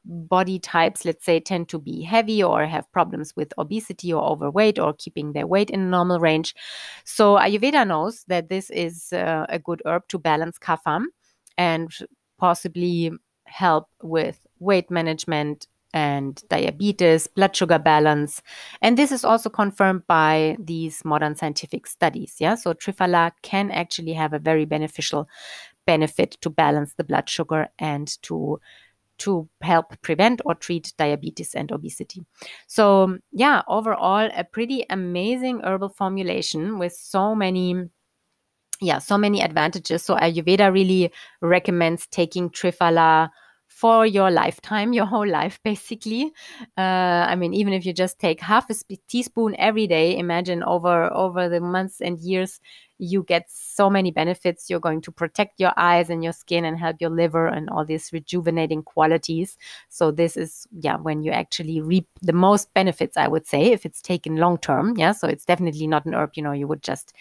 body 0.06 0.60
types, 0.60 1.06
let's 1.06 1.24
say, 1.26 1.40
tend 1.40 1.70
to 1.70 1.80
be 1.80 2.02
heavy 2.02 2.44
or 2.44 2.66
have 2.66 2.92
problems 2.92 3.34
with 3.36 3.54
obesity 3.58 4.12
or 4.12 4.24
overweight 4.24 4.78
or 4.78 4.94
keeping 4.94 5.34
their 5.34 5.48
weight 5.48 5.70
in 5.70 5.80
a 5.82 5.86
normal 5.86 6.20
range. 6.20 6.54
So 7.06 7.38
Ayurveda 7.38 7.88
knows 7.88 8.26
that 8.28 8.50
this 8.50 8.70
is 8.70 9.14
uh, 9.14 9.46
a 9.50 9.60
good 9.60 9.82
herb 9.86 10.08
to 10.10 10.20
balance 10.20 10.60
kapha 10.60 11.04
and 11.58 11.92
possibly 12.38 13.12
help 13.46 13.88
with 14.02 14.46
weight 14.60 14.90
management 14.90 15.68
and 15.94 16.42
diabetes, 16.50 17.28
blood 17.28 17.56
sugar 17.56 17.80
balance. 17.80 18.42
And 18.82 18.98
this 18.98 19.12
is 19.12 19.24
also 19.24 19.50
confirmed 19.50 20.08
by 20.08 20.58
these 20.60 21.06
modern 21.06 21.36
scientific 21.36 21.88
studies. 21.88 22.36
Yeah. 22.40 22.56
So 22.56 22.74
Triphala 22.74 23.32
can 23.42 23.72
actually 23.72 24.14
have 24.14 24.34
a 24.34 24.40
very 24.40 24.66
beneficial 24.66 25.28
benefit 25.86 26.38
to 26.42 26.50
balance 26.50 26.94
the 26.96 27.04
blood 27.04 27.30
sugar 27.30 27.68
and 27.80 28.22
to 28.24 28.60
to 29.20 29.48
help 29.62 30.02
prevent 30.02 30.42
or 30.44 30.56
treat 30.56 30.92
diabetes 30.98 31.54
and 31.54 31.72
obesity. 31.72 32.26
So, 32.66 33.20
yeah, 33.32 33.62
overall, 33.68 34.28
a 34.36 34.44
pretty 34.44 34.86
amazing 34.90 35.62
herbal 35.64 35.90
formulation 35.90 36.80
with 36.80 36.94
so 36.94 37.36
many 37.36 37.90
yeah, 38.82 38.98
so 38.98 39.18
many 39.18 39.42
advantages. 39.42 40.04
So 40.04 40.16
Ayurveda 40.16 40.74
really 40.74 41.12
recommends 41.42 42.06
taking 42.08 42.50
Triphala 42.50 43.30
for 43.74 44.06
your 44.06 44.30
lifetime, 44.30 44.94
your 44.94 45.06
whole 45.06 45.28
life, 45.28 45.60
basically. 45.64 46.32
Uh, 46.78 47.26
I 47.32 47.36
mean, 47.36 47.54
even 47.54 47.74
if 47.74 47.86
you 47.86 47.92
just 47.92 48.20
take 48.20 48.40
half 48.40 48.70
a 48.70 48.76
teaspoon 49.08 49.56
every 49.58 49.88
day, 49.88 50.16
imagine 50.18 50.64
over 50.64 51.12
over 51.12 51.50
the 51.50 51.60
months 51.60 52.00
and 52.00 52.20
years, 52.20 52.60
you 53.00 53.24
get 53.24 53.50
so 53.50 53.90
many 53.90 54.12
benefits. 54.12 54.70
You're 54.70 54.80
going 54.80 55.02
to 55.02 55.12
protect 55.12 55.60
your 55.60 55.74
eyes 55.76 56.10
and 56.12 56.24
your 56.24 56.34
skin 56.34 56.66
and 56.66 56.78
help 56.78 56.98
your 57.02 57.10
liver 57.10 57.48
and 57.48 57.70
all 57.72 57.84
these 57.84 58.12
rejuvenating 58.14 58.84
qualities. 58.84 59.58
So 59.90 60.12
this 60.12 60.38
is 60.38 60.68
yeah 60.80 60.98
when 60.98 61.24
you 61.24 61.32
actually 61.32 61.82
reap 61.82 62.08
the 62.22 62.34
most 62.34 62.74
benefits, 62.76 63.18
I 63.18 63.28
would 63.28 63.48
say, 63.48 63.72
if 63.72 63.86
it's 63.86 64.02
taken 64.02 64.38
long 64.38 64.60
term. 64.60 64.94
Yeah, 64.98 65.14
so 65.14 65.28
it's 65.28 65.46
definitely 65.46 65.88
not 65.88 66.06
an 66.06 66.14
herb 66.14 66.32
you 66.36 66.44
know 66.44 66.52
you 66.54 66.68
would 66.68 66.84
just 66.84 67.14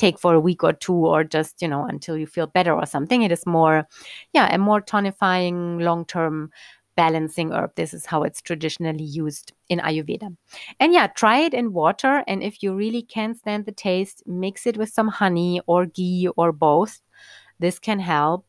take 0.00 0.18
for 0.18 0.34
a 0.34 0.40
week 0.40 0.64
or 0.64 0.72
two 0.72 0.94
or 0.94 1.22
just 1.22 1.62
you 1.62 1.68
know 1.68 1.84
until 1.84 2.16
you 2.16 2.26
feel 2.26 2.46
better 2.46 2.72
or 2.72 2.86
something. 2.86 3.22
It 3.22 3.32
is 3.32 3.46
more 3.46 3.86
yeah 4.32 4.54
a 4.54 4.58
more 4.58 4.80
tonifying 4.80 5.82
long 5.82 6.04
term 6.06 6.50
balancing 6.96 7.52
herb. 7.52 7.74
This 7.76 7.94
is 7.94 8.04
how 8.06 8.22
it's 8.24 8.42
traditionally 8.42 9.04
used 9.04 9.52
in 9.68 9.78
Ayurveda. 9.78 10.36
And 10.78 10.92
yeah, 10.92 11.06
try 11.06 11.38
it 11.38 11.54
in 11.54 11.72
water. 11.72 12.22
And 12.26 12.42
if 12.42 12.62
you 12.62 12.74
really 12.74 13.02
can't 13.02 13.38
stand 13.38 13.64
the 13.64 13.72
taste, 13.72 14.22
mix 14.26 14.66
it 14.66 14.76
with 14.76 14.90
some 14.90 15.08
honey 15.08 15.62
or 15.66 15.86
ghee 15.86 16.28
or 16.36 16.52
both. 16.52 17.00
This 17.58 17.78
can 17.78 18.00
help. 18.00 18.46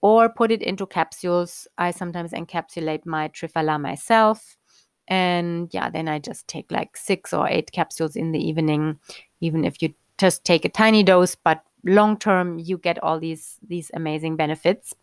Or 0.00 0.28
put 0.28 0.52
it 0.52 0.62
into 0.62 0.86
capsules. 0.86 1.66
I 1.76 1.90
sometimes 1.90 2.32
encapsulate 2.32 3.04
my 3.04 3.28
Triphala 3.28 3.80
myself. 3.80 4.56
And 5.08 5.68
yeah, 5.72 5.90
then 5.90 6.06
I 6.08 6.18
just 6.18 6.46
take 6.46 6.70
like 6.70 6.96
six 6.96 7.32
or 7.32 7.48
eight 7.48 7.72
capsules 7.72 8.14
in 8.14 8.32
the 8.32 8.38
evening, 8.38 8.98
even 9.40 9.64
if 9.64 9.82
you 9.82 9.94
just 10.18 10.44
take 10.44 10.64
a 10.64 10.68
tiny 10.68 11.02
dose, 11.02 11.34
but 11.34 11.62
long 11.84 12.18
term 12.18 12.58
you 12.58 12.76
get 12.76 13.02
all 13.02 13.20
these 13.20 13.58
these 13.66 13.90
amazing 13.94 14.36
benefits 14.36 14.94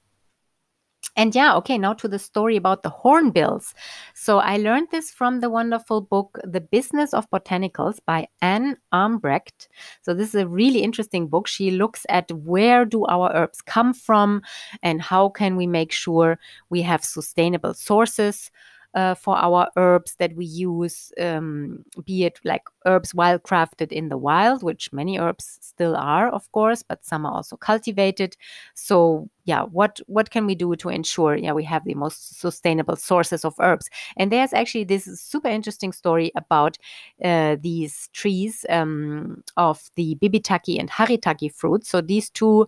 and 1.18 1.34
yeah, 1.34 1.56
okay, 1.56 1.78
now 1.78 1.94
to 1.94 2.08
the 2.08 2.20
story 2.20 2.58
about 2.58 2.84
the 2.84 2.90
hornbills. 2.90 3.74
So 4.14 4.40
I 4.40 4.58
learned 4.58 4.90
this 4.92 5.12
from 5.12 5.40
the 5.40 5.50
wonderful 5.50 6.02
book, 6.02 6.40
The 6.44 6.60
Business 6.60 7.14
of 7.14 7.30
Botanicals 7.30 8.00
by 8.06 8.28
Ann 8.42 8.78
Armbrecht. 8.94 9.70
So 10.02 10.14
this 10.14 10.30
is 10.30 10.42
a 10.42 10.48
really 10.48 10.84
interesting 10.84 11.28
book. 11.28 11.48
She 11.48 11.72
looks 11.72 12.06
at 12.10 12.32
where 12.32 12.84
do 12.84 13.06
our 13.06 13.34
herbs 13.34 13.62
come 13.62 13.94
from 13.94 14.42
and 14.84 15.02
how 15.02 15.30
can 15.30 15.56
we 15.56 15.68
make 15.68 15.94
sure 15.94 16.38
we 16.70 16.82
have 16.82 17.04
sustainable 17.04 17.74
sources 17.74 18.52
uh, 18.96 19.14
for 19.14 19.38
our 19.38 19.70
herbs 19.76 20.16
that 20.20 20.34
we 20.36 20.46
use, 20.46 21.12
um, 21.20 21.84
be 22.06 22.24
it 22.24 22.40
like 22.46 22.64
herbs 22.86 23.14
wild 23.14 23.44
crafted 23.44 23.92
in 23.92 24.08
the 24.08 24.18
wild, 24.18 24.64
which 24.64 24.92
many 24.94 25.20
herbs 25.20 25.60
still 25.62 25.96
are, 25.98 26.30
of 26.30 26.50
course, 26.54 26.82
but 26.82 27.06
some 27.06 27.26
are 27.26 27.34
also 27.34 27.58
cultivated. 27.58 28.38
So 28.74 29.30
yeah, 29.44 29.64
what 29.64 30.00
what 30.08 30.30
can 30.32 30.46
we 30.46 30.56
do 30.56 30.76
to 30.78 30.90
ensure 30.90 31.36
yeah 31.36 31.52
we 31.52 31.64
have 31.66 31.84
the 31.84 31.94
most 31.94 32.40
sustainable 32.40 32.96
sources 32.96 33.44
of 33.44 33.54
herbs? 33.60 33.90
And 34.18 34.32
there's 34.32 34.54
actually 34.54 34.86
this 34.86 35.06
super 35.22 35.50
interesting 35.50 35.92
story 35.92 36.32
about 36.36 36.78
uh, 37.24 37.58
these 37.60 38.10
trees 38.14 38.66
um, 38.70 39.44
of 39.58 39.90
the 39.96 40.16
bibhitaki 40.22 40.80
and 40.80 40.90
haritaki 40.90 41.54
fruits. 41.54 41.90
So 41.90 42.00
these 42.02 42.30
two 42.30 42.68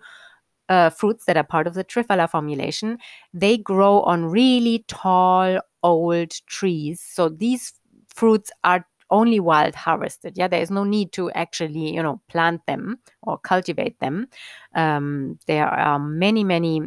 uh, 0.69 0.89
fruits 0.89 1.25
that 1.25 1.37
are 1.37 1.43
part 1.43 1.67
of 1.67 1.73
the 1.73 1.83
Triphala 1.83 2.29
formulation, 2.29 2.97
they 3.33 3.57
grow 3.57 4.01
on 4.01 4.25
really 4.25 4.83
tall, 4.87 5.59
old 5.83 6.31
trees. 6.47 7.01
So 7.01 7.29
these 7.29 7.73
fruits 8.13 8.51
are 8.63 8.85
only 9.09 9.39
wild 9.39 9.75
harvested. 9.75 10.37
Yeah, 10.37 10.47
there 10.49 10.61
is 10.61 10.69
no 10.71 10.83
need 10.83 11.13
to 11.13 11.31
actually, 11.31 11.93
you 11.95 12.03
know, 12.03 12.21
plant 12.27 12.65
them 12.67 12.99
or 13.21 13.37
cultivate 13.37 13.99
them. 13.99 14.27
Um, 14.75 15.39
there 15.47 15.67
are 15.67 15.97
many, 15.99 16.43
many 16.43 16.81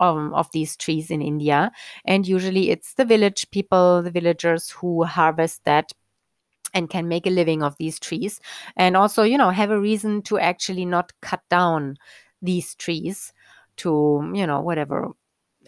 um, 0.00 0.32
of 0.32 0.48
these 0.52 0.76
trees 0.76 1.10
in 1.10 1.20
India, 1.20 1.70
and 2.06 2.26
usually 2.26 2.70
it's 2.70 2.94
the 2.94 3.04
village 3.04 3.50
people, 3.50 4.02
the 4.02 4.10
villagers 4.10 4.70
who 4.70 5.04
harvest 5.04 5.64
that 5.64 5.92
and 6.74 6.90
can 6.90 7.08
make 7.08 7.26
a 7.26 7.30
living 7.30 7.62
of 7.62 7.76
these 7.78 7.98
trees 7.98 8.40
and 8.76 8.96
also 8.96 9.22
you 9.22 9.38
know 9.38 9.50
have 9.50 9.70
a 9.70 9.80
reason 9.80 10.20
to 10.22 10.38
actually 10.38 10.84
not 10.84 11.12
cut 11.22 11.40
down 11.48 11.96
these 12.42 12.74
trees 12.74 13.32
to 13.76 14.30
you 14.34 14.46
know 14.46 14.60
whatever 14.60 15.08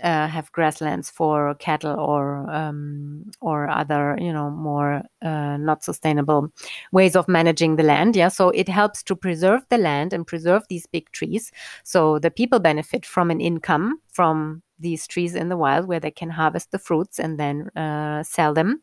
uh, 0.02 0.26
have 0.28 0.50
grasslands 0.52 1.10
for 1.10 1.54
cattle 1.56 1.98
or 1.98 2.50
um, 2.50 3.30
or 3.40 3.68
other 3.68 4.16
you 4.20 4.32
know 4.32 4.50
more 4.50 5.02
uh, 5.22 5.56
not 5.56 5.84
sustainable 5.84 6.50
ways 6.92 7.16
of 7.16 7.28
managing 7.28 7.76
the 7.76 7.82
land 7.82 8.16
yeah? 8.16 8.28
So 8.28 8.50
it 8.50 8.68
helps 8.68 9.02
to 9.04 9.16
preserve 9.16 9.62
the 9.68 9.78
land 9.78 10.12
and 10.12 10.26
preserve 10.26 10.62
these 10.68 10.86
big 10.86 11.10
trees. 11.12 11.52
So 11.84 12.18
the 12.18 12.30
people 12.30 12.60
benefit 12.60 13.04
from 13.04 13.30
an 13.30 13.40
income 13.40 14.00
from 14.12 14.62
these 14.78 15.06
trees 15.06 15.34
in 15.34 15.50
the 15.50 15.56
wild 15.56 15.86
where 15.86 16.00
they 16.00 16.10
can 16.10 16.30
harvest 16.30 16.70
the 16.70 16.78
fruits 16.78 17.18
and 17.18 17.38
then 17.38 17.68
uh, 17.76 18.22
sell 18.22 18.54
them 18.54 18.82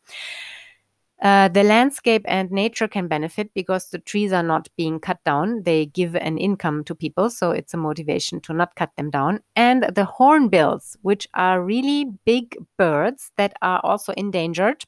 uh, 1.20 1.48
the 1.48 1.64
landscape 1.64 2.22
and 2.26 2.50
nature 2.50 2.86
can 2.86 3.08
benefit 3.08 3.52
because 3.52 3.90
the 3.90 3.98
trees 3.98 4.32
are 4.32 4.42
not 4.42 4.68
being 4.76 5.00
cut 5.00 5.18
down. 5.24 5.62
They 5.64 5.86
give 5.86 6.14
an 6.14 6.38
income 6.38 6.84
to 6.84 6.94
people, 6.94 7.28
so 7.28 7.50
it's 7.50 7.74
a 7.74 7.76
motivation 7.76 8.40
to 8.42 8.52
not 8.52 8.76
cut 8.76 8.90
them 8.96 9.10
down. 9.10 9.40
And 9.56 9.84
the 9.94 10.04
hornbills, 10.04 10.96
which 11.02 11.26
are 11.34 11.62
really 11.62 12.06
big 12.24 12.56
birds 12.76 13.32
that 13.36 13.54
are 13.62 13.80
also 13.82 14.12
endangered. 14.12 14.84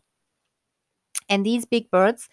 And 1.29 1.45
these 1.45 1.65
big 1.65 1.91
birds, 1.91 2.29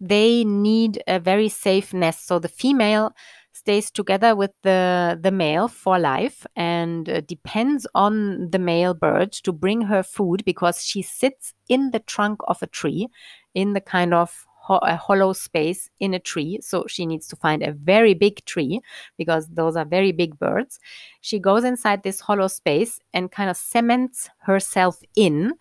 they 0.00 0.44
need 0.44 1.02
a 1.06 1.18
very 1.18 1.48
safe 1.48 1.92
nest. 1.92 2.26
So 2.26 2.38
the 2.38 2.48
female 2.48 3.12
stays 3.52 3.90
together 3.90 4.34
with 4.34 4.50
the, 4.62 5.18
the 5.20 5.30
male 5.30 5.68
for 5.68 5.98
life 5.98 6.46
and 6.56 7.08
uh, 7.08 7.20
depends 7.20 7.86
on 7.94 8.50
the 8.50 8.58
male 8.58 8.94
bird 8.94 9.32
to 9.32 9.52
bring 9.52 9.82
her 9.82 10.02
food 10.02 10.42
because 10.44 10.82
she 10.82 11.02
sits 11.02 11.52
in 11.68 11.90
the 11.90 12.00
trunk 12.00 12.40
of 12.48 12.62
a 12.62 12.66
tree 12.66 13.08
in 13.54 13.72
the 13.72 13.80
kind 13.80 14.14
of 14.14 14.46
ho- 14.62 14.78
a 14.82 14.96
hollow 14.96 15.32
space 15.32 15.90
in 16.00 16.14
a 16.14 16.18
tree. 16.18 16.58
So 16.62 16.86
she 16.88 17.06
needs 17.06 17.26
to 17.28 17.36
find 17.36 17.62
a 17.62 17.72
very 17.72 18.14
big 18.14 18.44
tree 18.44 18.80
because 19.18 19.48
those 19.48 19.76
are 19.76 19.84
very 19.84 20.12
big 20.12 20.38
birds. 20.38 20.78
She 21.20 21.38
goes 21.38 21.64
inside 21.64 22.02
this 22.02 22.20
hollow 22.20 22.48
space 22.48 23.00
and 23.12 23.30
kind 23.30 23.50
of 23.50 23.56
cements 23.56 24.30
herself 24.42 25.00
in 25.16 25.54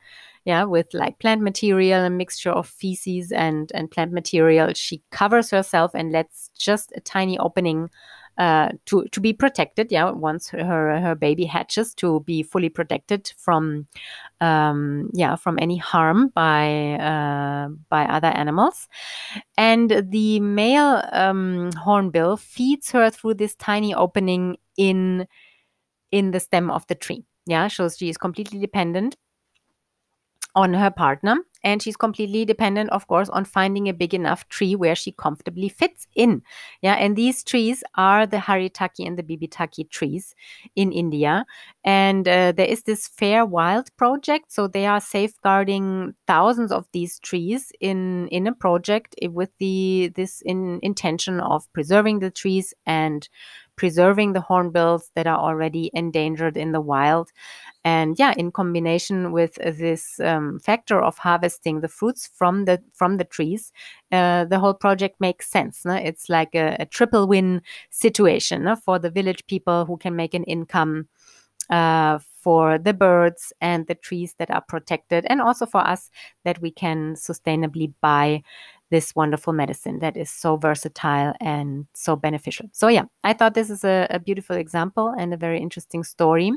yeah 0.45 0.63
with 0.63 0.87
like 0.93 1.19
plant 1.19 1.41
material 1.41 2.03
a 2.03 2.09
mixture 2.09 2.49
of 2.49 2.67
feces 2.67 3.31
and 3.31 3.71
and 3.75 3.91
plant 3.91 4.11
material 4.11 4.73
she 4.73 5.03
covers 5.11 5.51
herself 5.51 5.91
and 5.93 6.11
lets 6.11 6.49
just 6.57 6.91
a 6.95 6.99
tiny 6.99 7.37
opening 7.37 7.89
uh, 8.37 8.69
to 8.85 9.05
to 9.11 9.21
be 9.21 9.33
protected. 9.33 9.91
Yeah, 9.91 10.11
once 10.11 10.49
her 10.49 10.99
her 10.99 11.15
baby 11.15 11.45
hatches, 11.45 11.93
to 11.95 12.21
be 12.21 12.43
fully 12.43 12.69
protected 12.69 13.31
from 13.37 13.87
um, 14.39 15.09
yeah 15.13 15.35
from 15.35 15.57
any 15.59 15.77
harm 15.77 16.29
by 16.29 16.93
uh, 16.95 17.69
by 17.89 18.05
other 18.05 18.29
animals. 18.29 18.87
And 19.57 20.05
the 20.09 20.39
male 20.39 21.03
um, 21.11 21.71
hornbill 21.73 22.37
feeds 22.37 22.91
her 22.91 23.09
through 23.09 23.35
this 23.35 23.55
tiny 23.55 23.93
opening 23.93 24.57
in 24.77 25.27
in 26.11 26.31
the 26.31 26.39
stem 26.39 26.69
of 26.71 26.87
the 26.87 26.95
tree. 26.95 27.25
Yeah, 27.45 27.67
so 27.67 27.89
she 27.89 28.09
is 28.09 28.17
completely 28.17 28.59
dependent 28.59 29.15
on 30.55 30.73
her 30.73 30.91
partner 30.91 31.37
and 31.63 31.81
she's 31.81 31.97
completely 31.97 32.45
dependent 32.45 32.89
of 32.91 33.07
course 33.07 33.29
on 33.29 33.45
finding 33.45 33.87
a 33.87 33.93
big 33.93 34.13
enough 34.13 34.47
tree 34.49 34.75
where 34.75 34.95
she 34.95 35.11
comfortably 35.11 35.69
fits 35.69 36.07
in. 36.15 36.41
Yeah 36.81 36.95
and 36.95 37.15
these 37.15 37.43
trees 37.43 37.83
are 37.95 38.25
the 38.25 38.37
haritaki 38.37 39.05
and 39.05 39.17
the 39.17 39.23
bibhitaki 39.23 39.89
trees 39.89 40.35
in 40.75 40.91
india. 40.91 41.45
And 41.83 42.27
uh, 42.27 42.51
there 42.51 42.67
is 42.67 42.83
this 42.83 43.09
FairWild 43.09 43.87
project. 43.97 44.51
So 44.51 44.67
they 44.67 44.85
are 44.85 45.01
safeguarding 45.01 46.13
thousands 46.27 46.71
of 46.71 46.87
these 46.93 47.19
trees 47.19 47.71
in 47.79 48.27
in 48.27 48.47
a 48.47 48.53
project 48.53 49.15
with 49.23 49.49
the 49.59 50.11
this 50.15 50.41
in 50.41 50.79
intention 50.83 51.39
of 51.39 51.71
preserving 51.73 52.19
the 52.19 52.31
trees 52.31 52.73
and 52.85 53.27
preserving 53.75 54.33
the 54.33 54.41
hornbills 54.41 55.09
that 55.15 55.25
are 55.25 55.39
already 55.39 55.89
endangered 55.93 56.55
in 56.55 56.71
the 56.71 56.81
wild. 56.81 57.31
And 57.83 58.17
yeah 58.19 58.33
in 58.37 58.51
combination 58.51 59.31
with 59.31 59.55
this 59.55 60.19
um, 60.19 60.59
factor 60.59 61.01
of 61.01 61.17
harvesting 61.51 61.81
the 61.81 61.87
fruits 61.87 62.29
from 62.33 62.65
the 62.65 62.79
from 62.93 63.17
the 63.17 63.23
trees 63.23 63.71
uh, 64.11 64.45
the 64.45 64.59
whole 64.59 64.73
project 64.73 65.15
makes 65.19 65.49
sense 65.49 65.85
no? 65.85 65.93
it's 65.93 66.29
like 66.29 66.55
a, 66.55 66.75
a, 66.79 66.85
triple 66.85 67.27
win 67.27 67.61
situation 67.89 68.63
no? 68.63 68.75
for 68.75 68.99
the 68.99 69.09
village 69.09 69.45
people 69.47 69.85
who 69.85 69.97
can 69.97 70.15
make 70.15 70.33
an 70.33 70.43
income 70.45 71.07
uh, 71.69 72.19
for 72.41 72.77
the 72.77 72.93
birds 72.93 73.53
and 73.61 73.87
the 73.87 73.95
trees 73.95 74.35
that 74.37 74.49
are 74.49 74.63
protected 74.67 75.25
and 75.29 75.41
also 75.41 75.65
for 75.65 75.81
us 75.81 76.09
that 76.43 76.59
we 76.61 76.71
can 76.71 77.15
sustainably 77.15 77.93
buy 78.01 78.41
this 78.91 79.15
wonderful 79.15 79.53
medicine 79.53 79.99
that 79.99 80.17
is 80.17 80.29
so 80.29 80.57
versatile 80.57 81.33
and 81.39 81.87
so 81.93 82.15
beneficial. 82.15 82.67
So, 82.73 82.89
yeah, 82.89 83.05
I 83.23 83.33
thought 83.33 83.53
this 83.53 83.69
is 83.69 83.83
a, 83.83 84.05
a, 84.09 84.19
beautiful 84.19 84.57
example 84.57 85.15
and 85.17 85.33
a 85.33 85.37
very 85.37 85.59
interesting 85.59 86.03
story 86.03 86.51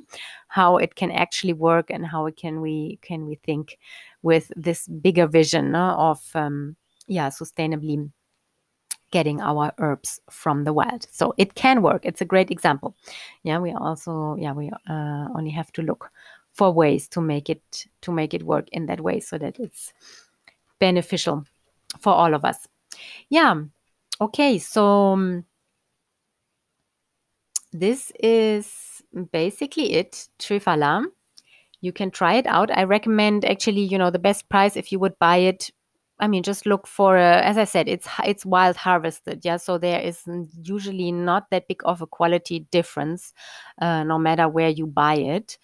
how 0.48 0.76
it 0.76 0.96
can 0.96 1.12
actually 1.12 1.52
work 1.52 1.90
and 1.90 2.04
how 2.04 2.26
it 2.26 2.36
can 2.36 2.60
we 2.60 2.98
can 3.02 3.26
we 3.26 3.36
think 3.36 3.78
with 4.22 4.50
this 4.56 4.88
bigger 4.88 5.26
vision 5.26 5.74
of 5.74 6.20
um, 6.34 6.76
yeah 7.06 7.28
sustainably 7.28 8.10
getting 9.12 9.40
our 9.40 9.72
herbs 9.78 10.20
from 10.28 10.64
the 10.64 10.72
wild. 10.72 11.06
So 11.12 11.34
it 11.38 11.54
can 11.54 11.82
work. 11.82 12.04
It's 12.04 12.20
a 12.20 12.24
great 12.24 12.50
example. 12.50 12.96
Yeah, 13.44 13.58
we 13.60 13.72
also 13.72 14.36
yeah 14.38 14.52
we 14.52 14.70
uh, 14.88 15.28
only 15.36 15.50
have 15.50 15.72
to 15.72 15.82
look 15.82 16.10
for 16.52 16.72
ways 16.72 17.08
to 17.08 17.20
make 17.20 17.48
it 17.48 17.86
to 18.02 18.12
make 18.12 18.34
it 18.34 18.42
work 18.42 18.68
in 18.72 18.86
that 18.86 19.00
way 19.00 19.20
so 19.20 19.38
that 19.38 19.58
it's 19.60 19.92
beneficial 20.80 21.44
for 22.00 22.12
all 22.12 22.34
of 22.34 22.44
us. 22.44 22.66
Yeah. 23.30 23.54
Okay. 24.20 24.58
So 24.58 25.12
um, 25.12 25.44
this 27.72 28.12
is 28.20 29.02
basically 29.32 29.94
it. 29.94 30.28
Triphala. 30.38 31.04
You 31.80 31.92
can 31.92 32.10
try 32.10 32.34
it 32.34 32.46
out. 32.46 32.70
I 32.70 32.84
recommend 32.84 33.44
actually, 33.44 33.82
you 33.82 33.98
know, 33.98 34.10
the 34.10 34.18
best 34.18 34.48
price 34.48 34.76
if 34.76 34.90
you 34.90 34.98
would 35.00 35.18
buy 35.18 35.36
it. 35.36 35.70
I 36.20 36.28
mean, 36.28 36.42
just 36.42 36.64
look 36.64 36.86
for 36.86 37.16
a, 37.16 37.42
as 37.42 37.58
I 37.58 37.64
said, 37.64 37.88
it's 37.88 38.08
it's 38.24 38.46
wild 38.46 38.76
harvested, 38.76 39.44
yeah. 39.44 39.56
So 39.56 39.78
there 39.78 40.00
is 40.00 40.22
usually 40.62 41.10
not 41.10 41.50
that 41.50 41.66
big 41.68 41.82
of 41.84 42.00
a 42.00 42.06
quality 42.06 42.60
difference, 42.70 43.34
uh, 43.82 44.04
no 44.04 44.18
matter 44.18 44.48
where 44.48 44.68
you 44.68 44.86
buy 44.86 45.16
it. 45.16 45.58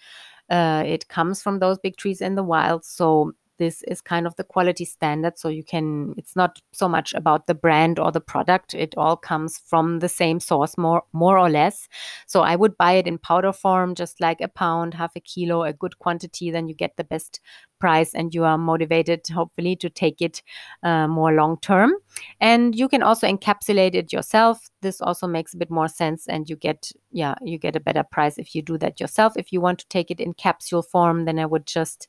Uh, 0.49 0.83
it 0.85 1.07
comes 1.07 1.41
from 1.41 1.59
those 1.59 1.79
big 1.79 1.95
trees 1.95 2.19
in 2.19 2.35
the 2.35 2.43
wild, 2.43 2.83
so 2.83 3.31
this 3.61 3.83
is 3.83 4.01
kind 4.01 4.25
of 4.25 4.35
the 4.35 4.43
quality 4.43 4.85
standard. 4.85 5.37
So 5.37 5.47
you 5.47 5.63
can, 5.63 6.15
it's 6.17 6.35
not 6.35 6.59
so 6.73 6.89
much 6.89 7.13
about 7.13 7.45
the 7.45 7.53
brand 7.53 7.99
or 7.99 8.11
the 8.11 8.19
product. 8.19 8.73
It 8.73 8.95
all 8.97 9.15
comes 9.15 9.59
from 9.59 9.99
the 9.99 10.09
same 10.09 10.39
source, 10.39 10.77
more, 10.77 11.03
more 11.13 11.37
or 11.37 11.49
less. 11.49 11.87
So 12.25 12.41
I 12.41 12.55
would 12.55 12.75
buy 12.77 12.93
it 12.93 13.07
in 13.07 13.17
powder 13.19 13.53
form, 13.53 13.93
just 13.95 14.19
like 14.19 14.41
a 14.41 14.47
pound, 14.47 14.95
half 14.95 15.15
a 15.15 15.19
kilo, 15.19 15.63
a 15.63 15.73
good 15.73 15.99
quantity. 15.99 16.51
Then 16.51 16.67
you 16.67 16.75
get 16.75 16.97
the 16.97 17.03
best 17.03 17.39
price 17.79 18.13
and 18.13 18.33
you 18.33 18.43
are 18.43 18.57
motivated, 18.57 19.21
hopefully, 19.27 19.75
to 19.75 19.89
take 19.89 20.21
it 20.21 20.41
uh, 20.83 21.07
more 21.07 21.33
long 21.33 21.57
term. 21.61 21.93
And 22.39 22.75
you 22.75 22.87
can 22.87 23.03
also 23.03 23.27
encapsulate 23.27 23.95
it 23.95 24.13
yourself. 24.13 24.69
This 24.81 25.01
also 25.01 25.27
makes 25.27 25.53
a 25.53 25.57
bit 25.57 25.69
more 25.69 25.87
sense, 25.87 26.27
and 26.27 26.49
you 26.49 26.55
get, 26.55 26.91
yeah, 27.11 27.35
you 27.41 27.57
get 27.57 27.75
a 27.75 27.79
better 27.79 28.03
price 28.03 28.37
if 28.37 28.55
you 28.55 28.61
do 28.61 28.77
that 28.77 28.99
yourself. 28.99 29.33
If 29.35 29.51
you 29.51 29.61
want 29.61 29.79
to 29.79 29.87
take 29.87 30.11
it 30.11 30.19
in 30.19 30.33
capsule 30.33 30.83
form, 30.83 31.25
then 31.25 31.39
I 31.39 31.45
would 31.45 31.65
just 31.65 32.07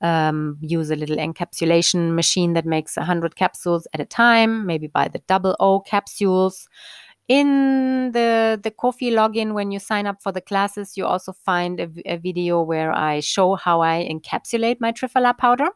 um, 0.00 0.58
use 0.60 0.90
a 0.90 0.96
little 0.96 1.16
encapsulation 1.16 2.14
machine 2.14 2.52
that 2.54 2.66
makes 2.66 2.96
100 2.96 3.36
capsules 3.36 3.86
at 3.92 4.00
a 4.00 4.04
time, 4.04 4.66
maybe 4.66 4.86
buy 4.86 5.08
the 5.08 5.20
double 5.26 5.56
O 5.60 5.80
capsules. 5.80 6.68
In 7.28 8.12
the, 8.12 8.60
the 8.62 8.70
Ko-fi 8.70 9.10
login, 9.10 9.52
when 9.52 9.72
you 9.72 9.80
sign 9.80 10.06
up 10.06 10.22
for 10.22 10.30
the 10.30 10.40
classes, 10.40 10.96
you 10.96 11.04
also 11.04 11.32
find 11.32 11.80
a, 11.80 11.90
a 12.04 12.18
video 12.18 12.62
where 12.62 12.92
I 12.92 13.18
show 13.18 13.56
how 13.56 13.80
I 13.80 14.08
encapsulate 14.08 14.76
my 14.80 14.92
Triphala 14.92 15.36
powder 15.36 15.68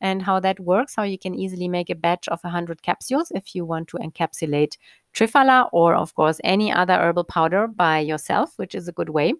and 0.00 0.22
how 0.22 0.40
that 0.40 0.60
works, 0.60 0.94
how 0.94 1.02
you 1.02 1.18
can 1.18 1.34
easily 1.34 1.68
make 1.68 1.90
a 1.90 1.94
batch 1.94 2.28
of 2.28 2.42
100 2.42 2.82
capsules 2.82 3.30
if 3.34 3.54
you 3.54 3.66
want 3.66 3.88
to 3.88 3.98
encapsulate 3.98 4.78
Triphala 5.14 5.68
or, 5.72 5.94
of 5.94 6.14
course, 6.14 6.40
any 6.44 6.72
other 6.72 6.94
herbal 6.94 7.24
powder 7.24 7.66
by 7.66 7.98
yourself, 7.98 8.52
which 8.56 8.74
is 8.74 8.88
a 8.88 8.92
good 8.92 9.10
way 9.10 9.34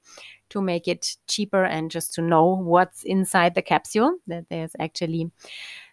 to 0.51 0.61
make 0.61 0.89
it 0.89 1.17
cheaper 1.27 1.65
and 1.65 1.91
just 1.91 2.15
to 2.15 2.23
know 2.23 2.57
what's 2.57 3.03
inside 3.05 3.55
the 3.55 3.63
capsule 3.63 4.17
that 4.27 4.47
there's 4.49 4.73
actually 4.79 5.31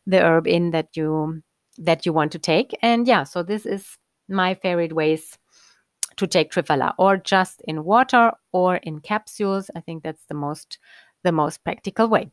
the 0.06 0.22
herb 0.22 0.48
in 0.48 0.72
that 0.72 0.96
you 0.96 1.41
that 1.78 2.06
you 2.06 2.13
want 2.13 2.32
to 2.32 2.39
take. 2.39 2.78
And 2.82 3.08
yeah 3.08 3.24
so 3.24 3.44
this 3.44 3.65
is 3.65 3.98
my 4.28 4.54
favorite 4.54 4.94
ways 4.94 5.38
to 6.18 6.28
take 6.28 6.52
triphala 6.52 6.94
or 6.98 7.18
just 7.18 7.62
in 7.68 7.84
water 7.84 8.32
or 8.52 8.78
in 8.78 9.00
capsules. 9.00 9.70
I 9.76 9.82
think 9.82 10.04
that's 10.04 10.26
the 10.28 10.36
most 10.36 10.80
the 11.24 11.32
most 11.32 11.63
practical 11.63 12.08
way 12.08 12.32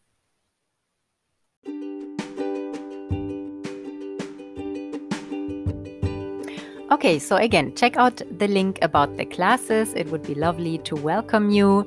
Okay, 6.92 7.18
so 7.18 7.36
again, 7.36 7.74
check 7.74 7.96
out 7.96 8.20
the 8.36 8.46
link 8.46 8.78
about 8.82 9.16
the 9.16 9.24
classes. 9.24 9.94
It 9.94 10.10
would 10.10 10.24
be 10.24 10.34
lovely 10.34 10.76
to 10.80 10.94
welcome 10.94 11.48
you. 11.48 11.86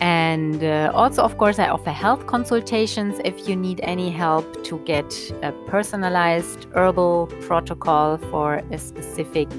And 0.00 0.64
uh, 0.64 0.90
also, 0.94 1.22
of 1.22 1.36
course, 1.36 1.58
I 1.58 1.68
offer 1.68 1.90
health 1.90 2.26
consultations 2.26 3.20
if 3.26 3.46
you 3.46 3.54
need 3.54 3.80
any 3.82 4.08
help 4.08 4.64
to 4.64 4.78
get 4.86 5.12
a 5.42 5.52
personalized 5.66 6.66
herbal 6.74 7.26
protocol 7.42 8.16
for 8.30 8.62
a 8.70 8.78
specific 8.78 9.50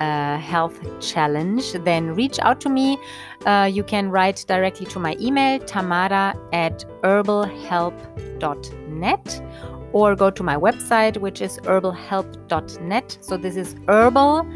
uh, 0.00 0.38
health 0.38 0.80
challenge, 1.00 1.74
then 1.84 2.16
reach 2.16 2.40
out 2.40 2.60
to 2.62 2.68
me. 2.68 2.98
Uh, 3.46 3.70
you 3.72 3.84
can 3.84 4.10
write 4.10 4.44
directly 4.48 4.86
to 4.86 4.98
my 4.98 5.16
email, 5.20 5.60
tamara 5.60 6.34
at 6.52 6.84
herbalhelp.net 7.04 9.77
or 9.92 10.14
go 10.14 10.30
to 10.30 10.42
my 10.42 10.56
website, 10.56 11.16
which 11.16 11.40
is 11.40 11.58
herbalhelp.net. 11.58 13.18
So 13.20 13.36
this 13.36 13.56
is 13.56 13.74
herbal, 13.88 14.46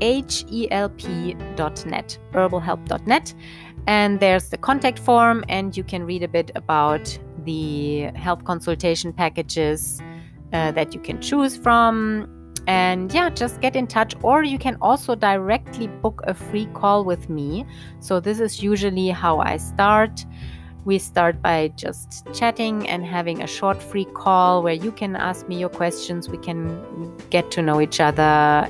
H 0.00 0.44
E 0.50 0.70
L 0.70 0.88
P.net, 0.90 2.18
herbalhelp.net. 2.32 3.34
And 3.86 4.20
there's 4.20 4.50
the 4.50 4.58
contact 4.58 4.98
form, 4.98 5.44
and 5.48 5.76
you 5.76 5.82
can 5.82 6.04
read 6.04 6.22
a 6.22 6.28
bit 6.28 6.50
about 6.54 7.18
the 7.44 8.10
health 8.14 8.44
consultation 8.44 9.12
packages 9.12 10.00
uh, 10.52 10.72
that 10.72 10.94
you 10.94 11.00
can 11.00 11.20
choose 11.20 11.56
from. 11.56 12.28
And 12.66 13.12
yeah, 13.12 13.30
just 13.30 13.60
get 13.60 13.74
in 13.74 13.86
touch, 13.86 14.14
or 14.22 14.44
you 14.44 14.58
can 14.58 14.76
also 14.80 15.14
directly 15.14 15.88
book 15.88 16.20
a 16.24 16.34
free 16.34 16.66
call 16.74 17.04
with 17.04 17.28
me. 17.30 17.64
So, 18.00 18.20
this 18.20 18.38
is 18.38 18.62
usually 18.62 19.08
how 19.08 19.40
I 19.40 19.56
start. 19.56 20.24
We 20.84 20.98
start 20.98 21.42
by 21.42 21.68
just 21.76 22.26
chatting 22.32 22.88
and 22.88 23.04
having 23.04 23.42
a 23.42 23.46
short 23.46 23.82
free 23.82 24.06
call 24.06 24.62
where 24.62 24.72
you 24.72 24.92
can 24.92 25.14
ask 25.14 25.46
me 25.46 25.58
your 25.58 25.68
questions. 25.68 26.28
We 26.30 26.38
can 26.38 27.14
get 27.28 27.50
to 27.52 27.62
know 27.62 27.82
each 27.82 28.00
other 28.00 28.22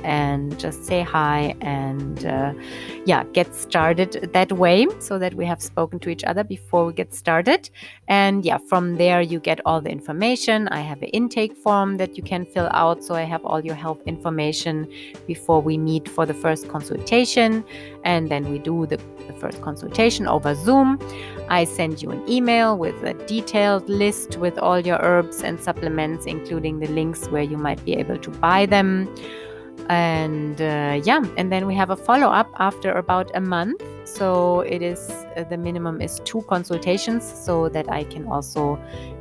and 0.03 0.59
just 0.59 0.85
say 0.85 1.03
hi 1.03 1.55
and, 1.61 2.25
uh, 2.25 2.53
yeah, 3.05 3.23
get 3.31 3.55
started 3.55 4.29
that 4.33 4.51
way 4.51 4.87
so 4.99 5.17
that 5.19 5.35
we 5.35 5.45
have 5.45 5.61
spoken 5.61 5.99
to 5.99 6.09
each 6.09 6.25
other 6.25 6.43
before 6.43 6.85
we 6.85 6.93
get 6.93 7.13
started. 7.13 7.69
And 8.09 8.43
yeah, 8.43 8.57
from 8.67 8.97
there, 8.97 9.21
you 9.21 9.39
get 9.39 9.61
all 9.65 9.79
the 9.79 9.89
information. 9.89 10.67
I 10.67 10.81
have 10.81 11.01
an 11.01 11.09
intake 11.09 11.55
form 11.55 11.95
that 11.95 12.17
you 12.17 12.23
can 12.23 12.45
fill 12.45 12.69
out. 12.71 13.03
So 13.05 13.15
I 13.15 13.23
have 13.23 13.43
all 13.45 13.63
your 13.63 13.75
health 13.75 14.01
information 14.05 14.91
before 15.27 15.61
we 15.61 15.77
meet 15.77 16.09
for 16.09 16.25
the 16.25 16.33
first 16.33 16.67
consultation. 16.67 17.63
And 18.03 18.29
then 18.29 18.51
we 18.51 18.59
do 18.59 18.85
the, 18.85 18.97
the 19.27 19.33
first 19.33 19.61
consultation 19.61 20.27
over 20.27 20.53
Zoom. 20.55 20.99
I 21.51 21.65
send 21.65 22.01
you 22.01 22.11
an 22.11 22.23
email 22.29 22.77
with 22.77 23.03
a 23.03 23.13
detailed 23.25 23.89
list 23.89 24.37
with 24.37 24.57
all 24.57 24.79
your 24.79 24.97
herbs 25.01 25.43
and 25.43 25.59
supplements, 25.59 26.25
including 26.25 26.79
the 26.79 26.87
links 26.87 27.27
where 27.27 27.43
you 27.43 27.57
might 27.57 27.83
be 27.83 27.93
able 27.95 28.17
to 28.19 28.29
buy 28.29 28.65
them. 28.65 29.13
And 29.89 30.61
uh, 30.61 31.01
yeah, 31.03 31.21
and 31.35 31.51
then 31.51 31.67
we 31.67 31.75
have 31.75 31.89
a 31.89 31.97
follow 31.97 32.27
up 32.27 32.49
after 32.57 32.93
about 32.93 33.29
a 33.35 33.41
month. 33.41 33.83
So 34.05 34.61
it 34.61 34.81
is 34.81 35.11
uh, 35.35 35.43
the 35.43 35.57
minimum 35.57 35.99
is 35.99 36.21
two 36.23 36.41
consultations 36.43 37.25
so 37.25 37.67
that 37.67 37.91
I 37.91 38.05
can 38.05 38.27
also 38.27 38.79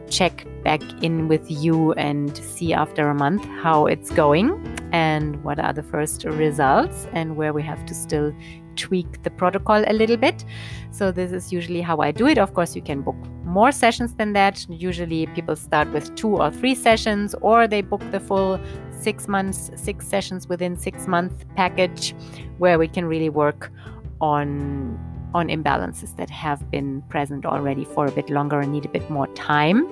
check 0.09 0.47
back 0.63 0.83
in 1.03 1.27
with 1.27 1.51
you 1.51 1.93
and 1.95 2.37
see 2.37 2.73
after 2.73 3.09
a 3.09 3.15
month 3.15 3.45
how 3.63 3.87
it's 3.87 4.11
going 4.11 4.49
and 4.93 5.43
what 5.43 5.59
are 5.59 5.73
the 5.73 5.83
first 5.83 6.25
results 6.25 7.09
and 7.13 7.37
where 7.37 7.53
we 7.53 7.63
have 7.63 7.85
to 7.87 7.95
still 7.95 8.33
tweak 8.77 9.23
the 9.23 9.31
protocol 9.31 9.85
a 9.87 9.93
little 9.93 10.17
bit. 10.17 10.45
So, 10.91 11.13
this 11.13 11.33
is 11.33 11.53
usually 11.53 11.81
how 11.81 11.99
I 11.99 12.11
do 12.13 12.27
it. 12.27 12.39
Of 12.39 12.55
course, 12.55 12.75
you 12.75 12.83
can 12.83 13.03
book 13.03 13.17
more 13.45 13.73
sessions 13.73 14.15
than 14.15 14.33
that. 14.35 14.67
Usually, 14.69 15.27
people 15.29 15.57
start 15.57 15.93
with 15.93 16.15
two 16.15 16.37
or 16.37 16.51
three 16.51 16.75
sessions, 16.75 17.35
or 17.41 17.67
they 17.67 17.83
book 17.83 18.03
the 18.11 18.21
full 18.21 18.61
six 18.91 19.29
months, 19.29 19.71
six 19.77 20.07
sessions 20.07 20.49
within 20.49 20.77
six 20.77 21.07
month 21.07 21.45
package 21.57 22.15
where 22.59 22.79
we 22.79 22.89
can 22.89 23.05
really 23.05 23.31
work 23.31 23.73
on 24.21 24.99
on 25.33 25.49
imbalances 25.49 26.17
that 26.17 26.29
have 26.29 26.69
been 26.71 27.03
present 27.03 27.47
already 27.47 27.85
for 27.85 28.07
a 28.07 28.11
bit 28.11 28.29
longer 28.31 28.61
and 28.61 28.73
need 28.73 28.85
a 28.85 28.89
bit 28.89 29.09
more 29.11 29.29
time 29.29 29.89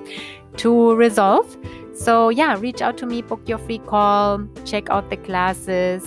to 0.57 0.93
resolve. 0.95 1.57
So, 1.93 2.29
yeah, 2.29 2.57
reach 2.59 2.81
out 2.81 2.97
to 2.97 3.05
me, 3.05 3.21
book 3.21 3.41
your 3.47 3.57
free 3.57 3.79
call, 3.79 4.45
check 4.65 4.89
out 4.89 5.09
the 5.09 5.17
classes, 5.17 6.03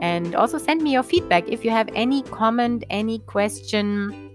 and 0.00 0.34
also 0.34 0.58
send 0.58 0.82
me 0.82 0.92
your 0.92 1.02
feedback 1.02 1.48
if 1.48 1.64
you 1.64 1.70
have 1.70 1.88
any 1.94 2.22
comment, 2.22 2.84
any 2.90 3.18
question 3.20 4.30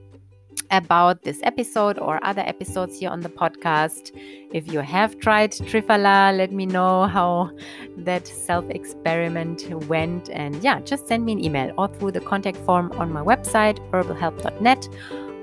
about 0.72 1.24
this 1.24 1.40
episode 1.44 2.00
or 2.00 2.20
other 2.24 2.42
episodes 2.42 3.00
here 3.00 3.10
on 3.10 3.22
the 3.22 3.30
podcast. 3.30 4.12
If 4.54 4.72
you 4.72 4.80
have 4.80 5.20
tried 5.20 5.52
Triphala, 5.52 6.36
let 6.36 6.52
me 6.52 6.66
know 6.66 7.06
how 7.06 7.52
that 7.98 8.28
self 8.28 8.70
experiment 8.70 9.68
went. 9.88 10.30
And 10.30 10.56
yeah, 10.64 10.80
just 10.82 11.08
send 11.08 11.26
me 11.26 11.34
an 11.34 11.44
email 11.44 11.74
or 11.78 11.88
through 11.88 12.12
the 12.12 12.22
contact 12.22 12.58
form 12.58 12.92
on 12.94 13.12
my 13.12 13.22
website, 13.22 13.78
herbalhelp.net, 13.92 14.90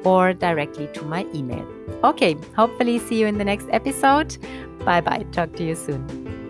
or 0.05 0.33
directly 0.33 0.89
to 0.95 1.05
my 1.05 1.27
email. 1.35 1.67
Okay, 2.05 2.37
hopefully, 2.57 2.99
see 2.99 3.21
you 3.21 3.27
in 3.27 3.39
the 3.39 3.45
next 3.45 3.69
episode. 3.71 4.37
Bye 4.85 5.01
bye. 5.01 5.25
Talk 5.33 5.55
to 5.55 5.65
you 5.65 5.75
soon. 5.75 6.42